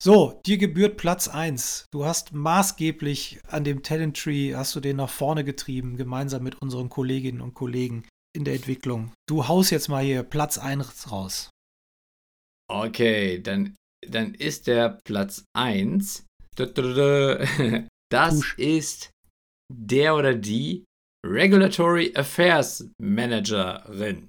So, 0.02 0.40
dir 0.46 0.58
gebührt 0.58 0.96
Platz 0.96 1.28
1. 1.28 1.86
Du 1.92 2.04
hast 2.04 2.32
maßgeblich 2.32 3.40
an 3.46 3.64
dem 3.64 3.82
Talent 3.82 4.16
Tree, 4.16 4.54
hast 4.54 4.74
du 4.74 4.80
den 4.80 4.96
nach 4.96 5.10
vorne 5.10 5.44
getrieben, 5.44 5.96
gemeinsam 5.96 6.42
mit 6.42 6.60
unseren 6.62 6.88
Kolleginnen 6.88 7.40
und 7.40 7.54
Kollegen 7.54 8.06
in 8.34 8.44
der 8.44 8.54
Entwicklung. 8.54 9.12
Du 9.28 9.48
haust 9.48 9.70
jetzt 9.70 9.88
mal 9.88 10.04
hier 10.04 10.22
Platz 10.22 10.56
1 10.58 11.10
raus. 11.10 11.50
Okay, 12.70 13.42
dann, 13.42 13.74
dann 14.06 14.34
ist 14.34 14.66
der 14.66 14.98
Platz 15.04 15.44
1. 15.54 16.24
Das 18.10 18.34
Push. 18.34 18.58
ist 18.58 19.10
der 19.72 20.16
oder 20.16 20.34
die 20.34 20.84
Regulatory 21.24 22.12
Affairs 22.16 22.90
Managerin. 23.00 24.28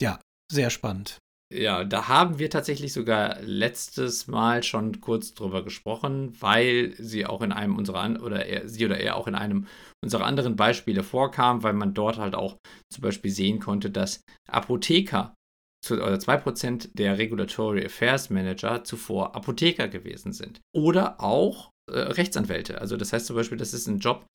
Ja, 0.00 0.20
sehr 0.52 0.70
spannend. 0.70 1.18
Ja, 1.52 1.84
da 1.84 2.08
haben 2.08 2.40
wir 2.40 2.50
tatsächlich 2.50 2.92
sogar 2.92 3.40
letztes 3.40 4.26
Mal 4.26 4.64
schon 4.64 5.00
kurz 5.00 5.32
drüber 5.32 5.62
gesprochen, 5.62 6.34
weil 6.40 6.94
sie 6.98 7.24
auch 7.24 7.40
in 7.40 7.52
einem 7.52 7.76
unserer 7.76 8.20
oder 8.20 8.46
er, 8.46 8.68
sie 8.68 8.84
oder 8.84 8.98
er 8.98 9.16
auch 9.16 9.28
in 9.28 9.36
einem 9.36 9.68
unserer 10.02 10.26
anderen 10.26 10.56
Beispiele 10.56 11.04
vorkam, 11.04 11.62
weil 11.62 11.72
man 11.72 11.94
dort 11.94 12.18
halt 12.18 12.34
auch 12.34 12.56
zum 12.92 13.02
Beispiel 13.02 13.30
sehen 13.30 13.60
konnte, 13.60 13.90
dass 13.90 14.22
Apotheker 14.48 15.34
zu, 15.84 15.94
oder 15.94 16.16
2% 16.16 16.90
der 16.94 17.16
Regulatory 17.16 17.84
Affairs 17.86 18.28
Manager 18.28 18.82
zuvor 18.82 19.36
Apotheker 19.36 19.86
gewesen 19.86 20.32
sind. 20.32 20.60
Oder 20.74 21.20
auch 21.20 21.70
äh, 21.90 21.98
Rechtsanwälte. 21.98 22.80
Also 22.80 22.96
das 22.96 23.12
heißt 23.12 23.26
zum 23.26 23.36
Beispiel, 23.36 23.58
das 23.58 23.74
ist 23.74 23.86
ein 23.86 23.98
Job, 23.98 24.26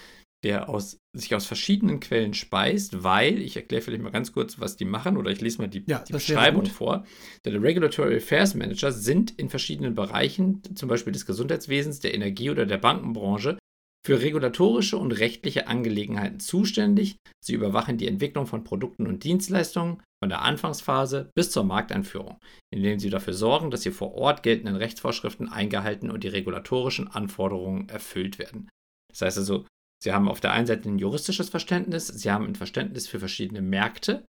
der 0.44 0.70
aus, 0.70 0.98
sich 1.16 1.36
aus 1.36 1.46
verschiedenen 1.46 2.00
Quellen 2.00 2.34
speist, 2.34 3.04
weil, 3.04 3.42
ich 3.42 3.56
erkläre 3.56 3.82
vielleicht 3.82 4.04
mal 4.04 4.12
ganz 4.12 4.32
kurz, 4.32 4.60
was 4.60 4.76
die 4.76 4.86
machen, 4.86 5.18
oder 5.18 5.32
ich 5.32 5.42
lese 5.42 5.60
mal 5.60 5.68
die, 5.68 5.84
ja, 5.86 6.00
die 6.00 6.14
Beschreibung 6.14 6.66
vor. 6.66 7.06
Der 7.46 7.62
Regulatory 7.62 8.16
Affairs 8.16 8.56
Manager 8.56 8.92
sind 8.92 9.38
in 9.38 9.50
verschiedenen 9.50 9.94
Bereichen, 9.94 10.64
zum 10.76 10.90
Beispiel 10.90 11.14
des 11.14 11.26
Gesundheitswesens, 11.26 12.00
der 12.00 12.16
Energie 12.16 12.50
oder 12.50 12.66
der 12.66 12.78
Bankenbranche, 12.78 13.60
für 14.04 14.20
regulatorische 14.22 14.98
und 14.98 15.12
rechtliche 15.12 15.68
Angelegenheiten 15.68 16.40
zuständig. 16.40 17.18
Sie 17.44 17.54
überwachen 17.54 17.98
die 17.98 18.08
Entwicklung 18.08 18.48
von 18.48 18.64
Produkten 18.64 19.06
und 19.06 19.24
Dienstleistungen 19.24 20.02
von 20.22 20.30
der 20.30 20.44
Anfangsphase 20.44 21.32
bis 21.36 21.52
zur 21.52 21.64
Markteinführung, 21.64 22.40
indem 22.72 23.00
sie 23.00 23.10
dafür 23.10 23.34
sorgen, 23.34 23.72
dass 23.72 23.82
die 23.82 23.92
vor 23.92 24.14
Ort 24.14 24.44
geltenden 24.44 24.76
Rechtsvorschriften 24.76 25.50
eingehalten 25.50 26.12
und 26.12 26.24
die 26.24 26.28
regulatorischen 26.28 27.08
Anforderungen 27.08 27.90
erfüllt 27.90 28.38
werden. 28.38 28.70
Das 29.10 29.22
heißt 29.22 29.38
also, 29.40 29.66
Sie 30.04 30.14
haben 30.14 30.28
auf 30.28 30.40
der 30.40 30.52
einen 30.52 30.66
Seite 30.66 30.90
ein 30.90 30.98
juristisches 30.98 31.50
Verständnis, 31.50 32.08
Sie 32.08 32.32
haben 32.32 32.46
ein 32.46 32.56
Verständnis 32.56 33.08
für 33.08 33.20
verschiedene 33.20 33.62
Märkte, 33.62 34.26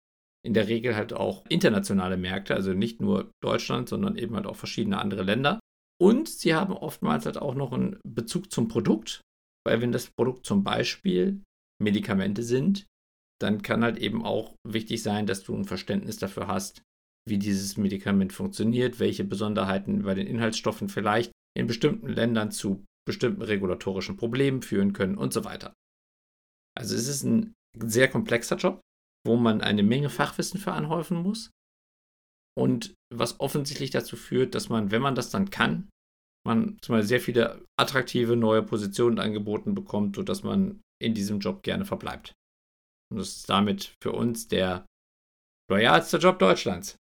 in 0.44 0.55
der 0.55 0.68
Regel 0.68 0.96
halt 0.96 1.12
auch 1.12 1.44
internationale 1.48 2.16
Märkte, 2.16 2.55
also 2.55 2.72
nicht 2.72 3.00
nur 3.00 3.31
Deutschland, 3.42 3.88
sondern 3.88 4.16
eben 4.16 4.35
halt 4.35 4.46
auch 4.46 4.57
verschiedene 4.57 4.98
andere 4.98 5.22
Länder. 5.22 5.61
Und 6.00 6.29
Sie 6.29 6.55
haben 6.55 6.72
oftmals 6.72 7.26
halt 7.26 7.37
auch 7.37 7.55
noch 7.55 7.72
einen 7.72 8.00
Bezug 8.05 8.50
zum 8.50 8.68
Produkt, 8.68 9.20
weil 9.66 9.81
wenn 9.81 9.92
das 9.92 10.11
Produkt 10.11 10.46
zum 10.46 10.64
Beispiel 10.64 11.42
Medikamente 11.81 12.42
sind, 12.42 12.87
dann 13.40 13.62
kann 13.62 13.83
halt 13.83 13.98
eben 13.98 14.24
auch 14.24 14.55
wichtig 14.66 15.03
sein, 15.03 15.26
dass 15.26 15.42
du 15.42 15.55
ein 15.55 15.64
Verständnis 15.64 16.16
dafür 16.16 16.46
hast, 16.46 16.83
wie 17.29 17.38
dieses 17.38 17.76
Medikament 17.76 18.33
funktioniert, 18.33 19.00
welche 19.00 19.24
Besonderheiten 19.24 20.03
bei 20.03 20.14
den 20.14 20.26
Inhaltsstoffen 20.26 20.88
vielleicht 20.88 21.33
in 21.57 21.66
bestimmten 21.66 22.09
Ländern 22.09 22.50
zu 22.50 22.85
bestimmten 23.07 23.42
regulatorischen 23.42 24.16
Problemen 24.16 24.62
führen 24.62 24.92
können 24.92 25.16
und 25.16 25.33
so 25.33 25.44
weiter. 25.44 25.72
Also 26.79 26.94
es 26.94 27.09
ist 27.09 27.24
ein 27.24 27.55
sehr 27.76 28.09
komplexer 28.09 28.57
Job, 28.57 28.81
wo 29.26 29.37
man 29.37 29.61
eine 29.61 29.83
Menge 29.83 30.11
Fachwissen 30.11 30.61
für 30.61 30.72
anhäufen 30.72 31.16
muss 31.16 31.50
und 32.57 32.94
was 33.12 33.40
offensichtlich 33.40 33.90
dazu 33.90 34.16
führt, 34.16 34.55
dass 34.55 34.68
man, 34.68 34.90
wenn 34.90 35.03
man 35.03 35.14
das 35.14 35.31
dann 35.31 35.50
kann, 35.50 35.88
man 36.46 36.79
zumal 36.83 37.03
sehr 37.03 37.20
viele 37.20 37.64
attraktive 37.79 38.37
neue 38.37 38.62
Positionen 38.62 39.18
angeboten 39.18 39.74
bekommt, 39.74 40.16
sodass 40.16 40.42
man 40.42 40.81
in 41.03 41.14
diesem 41.14 41.40
Job 41.40 41.62
gerne 41.62 41.85
verbleibt. 41.85 42.33
Und 43.11 43.18
das 43.18 43.29
ist 43.29 43.49
damit 43.49 43.94
für 44.03 44.12
uns 44.12 44.49
der 44.49 44.87
loyalste 45.70 46.18
Job 46.18 46.38
Deutschlands. 46.38 46.96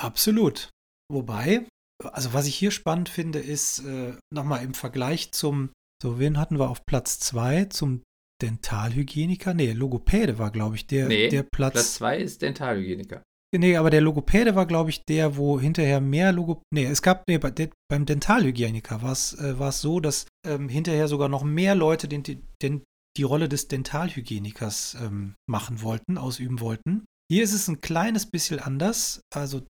Absolut. 0.00 0.70
Wobei, 1.12 1.66
also 2.02 2.32
was 2.32 2.46
ich 2.46 2.56
hier 2.56 2.70
spannend 2.70 3.08
finde, 3.08 3.38
ist 3.38 3.80
äh, 3.80 4.14
nochmal 4.32 4.64
im 4.64 4.74
Vergleich 4.74 5.32
zum, 5.32 5.70
so 6.02 6.18
wen 6.18 6.38
hatten 6.38 6.58
wir 6.58 6.70
auf 6.70 6.84
Platz 6.86 7.18
2, 7.20 7.66
zum 7.66 8.02
Dentalhygieniker? 8.42 9.54
Nee, 9.54 9.72
Logopäde 9.72 10.38
war, 10.38 10.50
glaube 10.50 10.76
ich, 10.76 10.86
der, 10.86 11.08
nee, 11.08 11.28
der 11.28 11.44
Platz. 11.44 11.72
Platz 11.72 11.94
2 11.94 12.18
ist 12.18 12.42
Dentalhygieniker. 12.42 13.22
Nee, 13.56 13.76
aber 13.76 13.90
der 13.90 14.00
Logopäde 14.00 14.56
war, 14.56 14.66
glaube 14.66 14.90
ich, 14.90 15.04
der, 15.04 15.36
wo 15.36 15.60
hinterher 15.60 16.00
mehr 16.00 16.32
Logo. 16.32 16.62
Nee, 16.72 16.86
es 16.86 17.02
gab, 17.02 17.22
nee, 17.28 17.38
bei, 17.38 17.52
beim 17.88 18.04
Dentalhygieniker 18.04 19.02
war 19.02 19.12
es 19.12 19.32
äh, 19.34 19.54
so, 19.70 20.00
dass 20.00 20.26
ähm, 20.44 20.68
hinterher 20.68 21.06
sogar 21.06 21.28
noch 21.28 21.44
mehr 21.44 21.76
Leute 21.76 22.08
den, 22.08 22.24
den, 22.60 22.82
die 23.16 23.22
Rolle 23.22 23.48
des 23.48 23.68
Dentalhygienikers 23.68 24.94
ähm, 24.94 25.36
machen 25.48 25.82
wollten, 25.82 26.18
ausüben 26.18 26.60
wollten. 26.60 27.04
Hier 27.30 27.42
ist 27.42 27.52
es 27.52 27.68
ein 27.68 27.80
kleines 27.80 28.30
bisschen 28.30 28.58
anders. 28.58 29.20
Also 29.32 29.66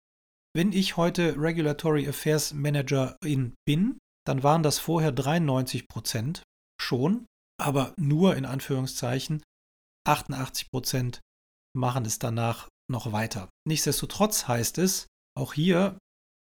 wenn 0.54 0.72
ich 0.72 0.96
heute 0.96 1.36
Regulatory 1.36 2.08
Affairs 2.08 2.52
Managerin 2.52 3.54
bin, 3.66 3.98
dann 4.26 4.42
waren 4.42 4.62
das 4.62 4.78
vorher 4.78 5.12
93 5.12 5.88
Prozent 5.88 6.42
schon, 6.80 7.26
aber 7.60 7.94
nur 7.98 8.36
in 8.36 8.44
Anführungszeichen 8.44 9.42
88 10.06 10.70
Prozent 10.70 11.20
machen 11.76 12.04
es 12.04 12.18
danach 12.18 12.68
noch 12.90 13.12
weiter. 13.12 13.48
Nichtsdestotrotz 13.66 14.46
heißt 14.48 14.78
es, 14.78 15.06
auch 15.36 15.54
hier 15.54 15.98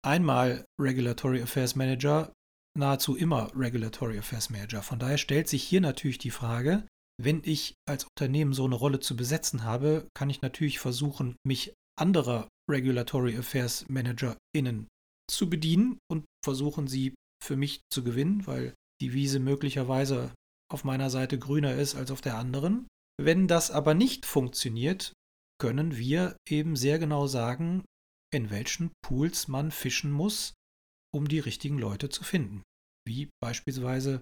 einmal 0.05 0.65
Regulatory 0.79 1.41
Affairs 1.41 1.75
Manager, 1.75 2.31
nahezu 2.77 3.15
immer 3.15 3.51
Regulatory 3.55 4.17
Affairs 4.19 4.49
Manager. 4.49 4.81
Von 4.81 4.99
daher 4.99 5.17
stellt 5.17 5.47
sich 5.47 5.63
hier 5.63 5.81
natürlich 5.81 6.17
die 6.17 6.31
Frage, 6.31 6.87
wenn 7.19 7.41
ich 7.43 7.73
als 7.87 8.05
Unternehmen 8.05 8.53
so 8.53 8.65
eine 8.65 8.75
Rolle 8.75 8.99
zu 8.99 9.15
besetzen 9.15 9.63
habe, 9.63 10.07
kann 10.13 10.29
ich 10.29 10.41
natürlich 10.41 10.79
versuchen, 10.79 11.35
mich 11.45 11.73
anderer 11.99 12.47
Regulatory 12.69 13.35
Affairs 13.37 13.87
ManagerInnen 13.89 14.87
zu 15.29 15.49
bedienen 15.49 15.97
und 16.09 16.25
versuchen 16.43 16.87
sie 16.87 17.15
für 17.43 17.55
mich 17.55 17.81
zu 17.91 18.03
gewinnen, 18.03 18.45
weil 18.45 18.73
die 19.01 19.13
Wiese 19.13 19.39
möglicherweise 19.39 20.33
auf 20.71 20.83
meiner 20.83 21.09
Seite 21.09 21.39
grüner 21.39 21.75
ist 21.75 21.95
als 21.95 22.11
auf 22.11 22.21
der 22.21 22.37
anderen. 22.37 22.87
Wenn 23.19 23.47
das 23.47 23.71
aber 23.71 23.93
nicht 23.93 24.25
funktioniert, 24.25 25.13
können 25.59 25.97
wir 25.97 26.37
eben 26.47 26.75
sehr 26.75 26.99
genau 26.99 27.25
sagen, 27.25 27.83
in 28.31 28.51
welchen 28.51 28.91
Pools 29.01 29.47
man 29.47 29.71
fischen 29.71 30.11
muss, 30.11 30.53
um 31.13 31.27
die 31.27 31.39
richtigen 31.39 31.79
Leute 31.79 32.09
zu 32.09 32.23
finden. 32.23 32.61
Wie 33.07 33.29
beispielsweise 33.41 34.21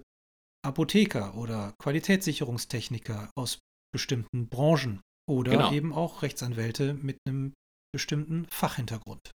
Apotheker 0.64 1.36
oder 1.36 1.74
Qualitätssicherungstechniker 1.82 3.30
aus 3.36 3.58
bestimmten 3.92 4.48
Branchen 4.48 5.00
oder 5.28 5.52
genau. 5.52 5.72
eben 5.72 5.92
auch 5.92 6.22
Rechtsanwälte 6.22 6.94
mit 6.94 7.18
einem 7.26 7.52
bestimmten 7.92 8.46
Fachhintergrund. 8.46 9.30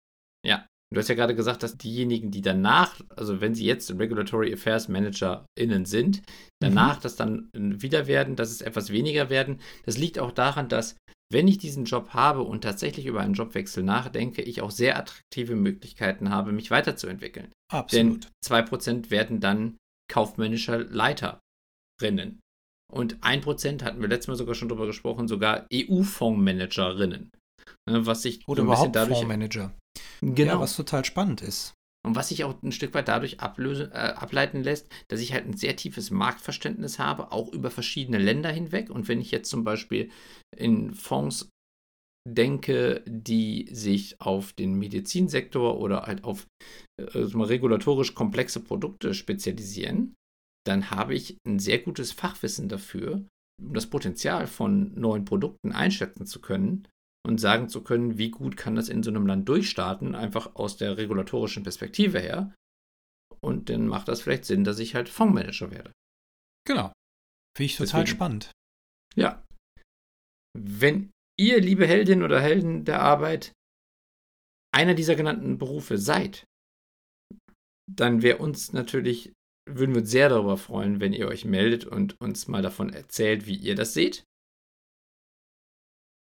Ja, 0.45 0.65
du 0.93 0.99
hast 0.99 1.09
ja 1.09 1.15
gerade 1.15 1.35
gesagt, 1.35 1.63
dass 1.63 1.77
diejenigen, 1.77 2.31
die 2.31 2.41
danach, 2.41 2.99
also 3.09 3.41
wenn 3.41 3.55
sie 3.55 3.65
jetzt 3.65 3.91
Regulatory 3.91 4.53
Affairs 4.53 4.87
ManagerInnen 4.87 5.85
sind, 5.85 6.21
danach 6.61 6.97
mhm. 6.97 7.01
das 7.01 7.15
dann 7.15 7.49
wieder 7.53 8.07
werden, 8.07 8.35
dass 8.35 8.51
es 8.51 8.61
etwas 8.61 8.89
weniger 8.91 9.29
werden. 9.29 9.59
Das 9.85 9.97
liegt 9.97 10.19
auch 10.19 10.31
daran, 10.31 10.69
dass 10.69 10.95
wenn 11.31 11.47
ich 11.47 11.57
diesen 11.57 11.85
Job 11.85 12.09
habe 12.09 12.41
und 12.41 12.61
tatsächlich 12.61 13.05
über 13.05 13.21
einen 13.21 13.33
Jobwechsel 13.33 13.83
nachdenke, 13.83 14.41
ich 14.41 14.61
auch 14.61 14.71
sehr 14.71 14.97
attraktive 14.97 15.55
Möglichkeiten 15.55 16.29
habe, 16.29 16.51
mich 16.51 16.71
weiterzuentwickeln. 16.71 17.51
Absolut. 17.71 18.25
Denn 18.25 18.31
2% 18.45 19.09
werden 19.09 19.39
dann 19.39 19.77
kaufmännischer 20.09 20.79
Leiterinnen. 20.79 22.39
Und 22.91 23.19
1% 23.21 23.83
hatten 23.83 24.01
wir 24.01 24.09
letztes 24.09 24.27
Mal 24.27 24.35
sogar 24.35 24.55
schon 24.55 24.67
drüber 24.69 24.85
gesprochen, 24.85 25.27
sogar 25.27 25.65
EU-Fondsmanagerinnen. 25.73 27.31
Ne, 27.89 28.05
was 28.05 28.21
sich 28.21 28.47
Oder 28.47 28.61
so 28.61 28.67
überhaupt 28.67 28.95
dadurch, 28.95 29.19
Fondsmanager. 29.19 29.73
Genau. 30.21 30.53
Ja, 30.53 30.59
was 30.59 30.75
total 30.75 31.05
spannend 31.05 31.41
ist. 31.41 31.73
Und 32.03 32.15
was 32.15 32.29
sich 32.29 32.43
auch 32.43 32.61
ein 32.63 32.71
Stück 32.71 32.93
weit 32.93 33.07
dadurch 33.07 33.39
ablöse, 33.39 33.91
äh, 33.93 34.13
ableiten 34.13 34.63
lässt, 34.63 34.91
dass 35.07 35.21
ich 35.21 35.33
halt 35.33 35.45
ein 35.45 35.55
sehr 35.55 35.75
tiefes 35.75 36.09
Marktverständnis 36.09 36.99
habe, 36.99 37.31
auch 37.31 37.53
über 37.53 37.69
verschiedene 37.69 38.17
Länder 38.17 38.51
hinweg. 38.51 38.89
Und 38.89 39.07
wenn 39.07 39.21
ich 39.21 39.31
jetzt 39.31 39.49
zum 39.49 39.63
Beispiel 39.63 40.11
in 40.57 40.93
Fonds 40.93 41.49
denke, 42.27 43.03
die 43.07 43.67
sich 43.71 44.21
auf 44.21 44.53
den 44.53 44.75
Medizinsektor 44.75 45.79
oder 45.79 46.03
halt 46.03 46.23
auf 46.23 46.45
äh, 46.97 47.03
regulatorisch 47.17 48.13
komplexe 48.13 48.59
Produkte 48.59 49.13
spezialisieren, 49.13 50.15
dann 50.65 50.91
habe 50.91 51.15
ich 51.15 51.37
ein 51.47 51.59
sehr 51.59 51.79
gutes 51.79 52.11
Fachwissen 52.11 52.69
dafür, 52.69 53.25
um 53.59 53.73
das 53.73 53.87
Potenzial 53.87 54.47
von 54.47 54.93
neuen 54.93 55.25
Produkten 55.25 55.71
einschätzen 55.71 56.25
zu 56.25 56.41
können 56.41 56.87
und 57.25 57.39
sagen 57.39 57.69
zu 57.69 57.83
können, 57.83 58.17
wie 58.17 58.29
gut 58.29 58.57
kann 58.57 58.75
das 58.75 58.89
in 58.89 59.03
so 59.03 59.09
einem 59.09 59.25
Land 59.25 59.47
durchstarten, 59.49 60.15
einfach 60.15 60.55
aus 60.55 60.77
der 60.77 60.97
regulatorischen 60.97 61.63
Perspektive 61.63 62.19
her. 62.19 62.53
Und 63.39 63.69
dann 63.69 63.87
macht 63.87 64.07
das 64.07 64.21
vielleicht 64.21 64.45
Sinn, 64.45 64.63
dass 64.63 64.79
ich 64.79 64.93
halt 64.93 65.09
Fondsmanager 65.09 65.71
werde. 65.71 65.91
Genau. 66.67 66.93
Finde 67.57 67.65
ich 67.65 67.77
total 67.77 68.01
Deswegen, 68.01 68.15
spannend. 68.15 68.51
Ja. 69.15 69.43
Wenn 70.57 71.09
ihr, 71.39 71.59
liebe 71.59 71.87
Heldin 71.87 72.23
oder 72.23 72.39
Helden 72.41 72.85
der 72.85 73.01
Arbeit, 73.01 73.53
einer 74.73 74.93
dieser 74.93 75.15
genannten 75.15 75.57
Berufe 75.57 75.97
seid, 75.97 76.45
dann 77.89 78.21
wäre 78.21 78.37
uns 78.37 78.73
natürlich, 78.73 79.33
würden 79.69 79.93
wir 79.93 80.01
uns 80.01 80.11
sehr 80.11 80.29
darüber 80.29 80.57
freuen, 80.57 80.99
wenn 80.99 81.13
ihr 81.13 81.27
euch 81.27 81.45
meldet 81.45 81.85
und 81.85 82.19
uns 82.21 82.47
mal 82.47 82.61
davon 82.61 82.91
erzählt, 82.91 83.47
wie 83.47 83.55
ihr 83.55 83.75
das 83.75 83.93
seht 83.93 84.23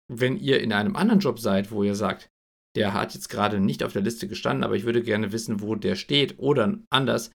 wenn 0.08 0.36
ihr 0.36 0.60
in 0.60 0.72
einem 0.72 0.96
anderen 0.96 1.20
Job 1.20 1.38
seid, 1.38 1.70
wo 1.70 1.82
ihr 1.82 1.94
sagt, 1.94 2.28
der 2.76 2.92
hat 2.92 3.14
jetzt 3.14 3.28
gerade 3.28 3.60
nicht 3.60 3.82
auf 3.82 3.92
der 3.92 4.02
Liste 4.02 4.28
gestanden, 4.28 4.64
aber 4.64 4.74
ich 4.74 4.84
würde 4.84 5.02
gerne 5.02 5.32
wissen, 5.32 5.60
wo 5.60 5.74
der 5.76 5.94
steht. 5.94 6.38
Oder 6.38 6.78
anders, 6.90 7.30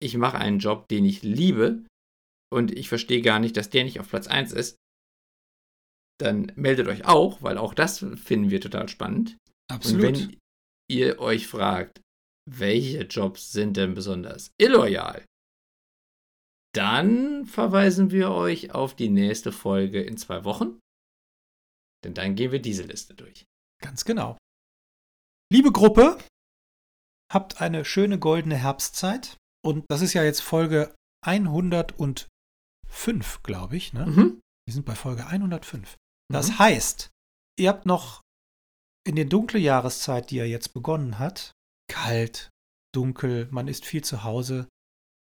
ich 0.00 0.16
mache 0.16 0.38
einen 0.38 0.58
Job, 0.58 0.88
den 0.88 1.04
ich 1.04 1.22
liebe 1.22 1.84
und 2.52 2.72
ich 2.72 2.88
verstehe 2.88 3.22
gar 3.22 3.38
nicht, 3.38 3.56
dass 3.56 3.70
der 3.70 3.84
nicht 3.84 4.00
auf 4.00 4.08
Platz 4.08 4.26
1 4.26 4.52
ist. 4.52 4.76
Dann 6.20 6.52
meldet 6.56 6.88
euch 6.88 7.04
auch, 7.06 7.42
weil 7.42 7.58
auch 7.58 7.74
das 7.74 8.04
finden 8.16 8.50
wir 8.50 8.60
total 8.60 8.88
spannend. 8.88 9.38
Absolut. 9.70 10.06
Und 10.06 10.20
wenn 10.20 10.36
ihr 10.90 11.20
euch 11.20 11.46
fragt, 11.46 12.00
welche 12.50 13.02
Jobs 13.02 13.52
sind 13.52 13.76
denn 13.76 13.94
besonders 13.94 14.50
illoyal, 14.58 15.24
dann 16.74 17.46
verweisen 17.46 18.10
wir 18.10 18.30
euch 18.30 18.72
auf 18.72 18.94
die 18.94 19.08
nächste 19.08 19.52
Folge 19.52 20.02
in 20.02 20.16
zwei 20.16 20.44
Wochen. 20.44 20.80
Denn 22.04 22.14
dann 22.14 22.34
gehen 22.36 22.52
wir 22.52 22.60
diese 22.60 22.84
Liste 22.84 23.14
durch. 23.14 23.44
Ganz 23.82 24.04
genau. 24.04 24.38
Liebe 25.52 25.72
Gruppe, 25.72 26.18
habt 27.32 27.60
eine 27.60 27.84
schöne 27.84 28.18
goldene 28.18 28.56
Herbstzeit. 28.56 29.36
Und 29.64 29.84
das 29.88 30.02
ist 30.02 30.14
ja 30.14 30.22
jetzt 30.22 30.40
Folge 30.40 30.94
105, 31.24 32.28
glaube 33.42 33.76
ich. 33.76 33.92
Ne? 33.92 34.06
Mhm. 34.06 34.40
Wir 34.66 34.74
sind 34.74 34.86
bei 34.86 34.94
Folge 34.94 35.26
105. 35.26 35.96
Das 36.32 36.48
Mhm. 36.50 36.58
heißt, 36.58 37.10
ihr 37.58 37.68
habt 37.68 37.86
noch 37.86 38.22
in 39.06 39.16
der 39.16 39.24
dunkle 39.24 39.58
Jahreszeit, 39.58 40.30
die 40.30 40.36
ja 40.36 40.44
jetzt 40.44 40.74
begonnen 40.74 41.18
hat, 41.18 41.52
kalt, 41.90 42.50
dunkel, 42.94 43.48
man 43.50 43.68
ist 43.68 43.86
viel 43.86 44.02
zu 44.04 44.24
Hause, 44.24 44.68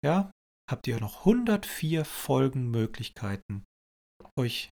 ja, 0.05 0.31
habt 0.71 0.87
ihr 0.87 0.99
noch 1.01 1.25
104 1.25 2.05
Folgen 2.05 2.71
Möglichkeiten, 2.71 3.65
euch 4.39 4.71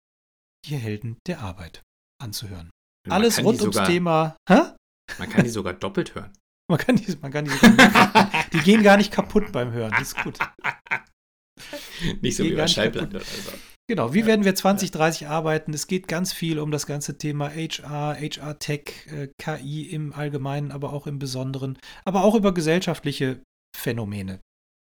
die 0.67 0.77
Helden 0.77 1.19
der 1.27 1.41
Arbeit 1.41 1.83
anzuhören. 2.21 2.71
Man 3.07 3.13
Alles 3.15 3.39
rund 3.39 3.59
die 3.61 3.63
ums 3.63 3.77
sogar, 3.77 3.87
Thema. 3.89 4.37
Hä? 4.49 4.75
Man 5.19 5.31
kann 5.31 5.45
die 5.45 5.51
sogar 5.51 5.73
doppelt 5.75 6.15
hören. 6.15 6.33
Man 6.71 6.79
kann 6.79 6.97
die, 6.97 7.17
man 7.23 7.33
kann 7.33 7.47
die, 7.47 7.51
sogar- 7.53 8.31
die 8.53 8.59
gehen 8.61 8.83
gar 8.83 8.99
nicht 8.99 9.11
kaputt 9.11 9.53
beim 9.53 9.71
Hören. 9.73 9.91
Das 9.93 10.09
ist 10.13 10.23
gut. 10.23 10.39
Nicht 12.21 12.37
so 12.37 12.45
wie 12.45 12.55
bei 12.55 12.67
Schallplatte 12.69 13.17
oder 13.17 13.25
so. 13.25 13.53
Genau, 13.91 14.13
wie 14.13 14.27
werden 14.27 14.45
wir 14.45 14.55
2030 14.55 15.29
arbeiten? 15.29 15.73
Es 15.73 15.87
geht 15.87 16.09
ganz 16.09 16.35
viel 16.35 16.59
um 16.59 16.71
das 16.71 16.87
ganze 16.87 17.17
Thema 17.17 17.49
HR, 17.49 18.19
HR-Tech, 18.21 19.07
äh, 19.07 19.29
KI 19.39 19.89
im 19.91 20.13
Allgemeinen, 20.13 20.73
aber 20.73 20.93
auch 20.93 21.07
im 21.07 21.19
Besonderen, 21.19 21.79
aber 22.05 22.23
auch 22.23 22.35
über 22.35 22.53
gesellschaftliche 22.53 23.43
Phänomene. 23.75 24.43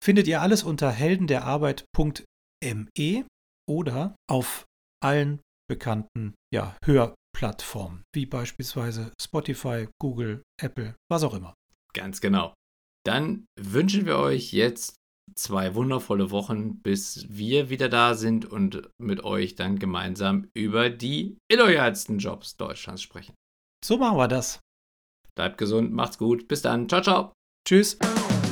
Findet 0.05 0.29
ihr 0.29 0.43
alles 0.43 0.63
unter 0.63 0.91
heldenderarbeit.me 0.91 3.25
oder 3.67 4.15
auf 4.29 4.67
allen 5.03 5.41
bekannten 5.67 6.35
ja, 6.53 6.77
Hörplattformen, 6.85 8.03
wie 8.15 8.27
beispielsweise 8.27 9.15
Spotify, 9.19 9.89
Google, 9.99 10.43
Apple, 10.61 10.95
was 11.11 11.23
auch 11.23 11.33
immer. 11.33 11.55
Ganz 11.95 12.21
genau. 12.21 12.53
Dann 13.07 13.47
wünschen 13.59 14.05
wir 14.05 14.19
euch 14.19 14.53
jetzt 14.53 14.97
zwei 15.35 15.75
wundervolle 15.75 16.31
Wochen, 16.31 16.81
bis 16.81 17.27
wir 17.29 17.71
wieder 17.71 17.89
da 17.89 18.15
sind 18.15 18.45
und 18.45 18.83
mit 18.99 19.25
euch 19.25 19.55
dann 19.55 19.79
gemeinsam 19.79 20.49
über 20.55 20.91
die 20.91 21.39
illoyalsten 21.49 22.19
Jobs 22.19 22.57
Deutschlands 22.57 23.03
sprechen. 23.03 23.35
So 23.85 23.99
machen 23.99 24.19
wir 24.19 24.29
das. 24.29 24.61
Bleibt 25.35 25.59
gesund, 25.59 25.93
macht's 25.93 26.19
gut. 26.19 26.49
Bis 26.49 26.63
dann. 26.63 26.89
Ciao, 26.89 27.01
ciao. 27.01 27.33
Tschüss. 27.67 27.99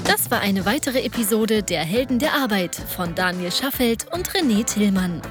Das 0.04 0.30
war 0.30 0.40
eine 0.40 0.64
weitere 0.64 1.02
Episode 1.02 1.62
der 1.62 1.84
Helden 1.84 2.18
der 2.18 2.32
Arbeit 2.34 2.74
von 2.74 3.14
Daniel 3.14 3.52
Schaffelt 3.52 4.06
und 4.12 4.30
René 4.30 4.64
Tillmann. 4.64 5.22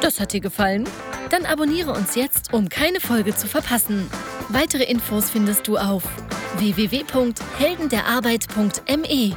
Das 0.00 0.18
hat 0.20 0.32
dir 0.32 0.40
gefallen? 0.40 0.88
Dann 1.30 1.46
abonniere 1.46 1.92
uns 1.92 2.14
jetzt, 2.14 2.52
um 2.52 2.68
keine 2.68 3.00
Folge 3.00 3.34
zu 3.34 3.46
verpassen. 3.46 4.06
Weitere 4.50 4.84
Infos 4.84 5.30
findest 5.30 5.66
du 5.66 5.78
auf 5.78 6.04
www.heldenderarbeit.me. 6.58 9.36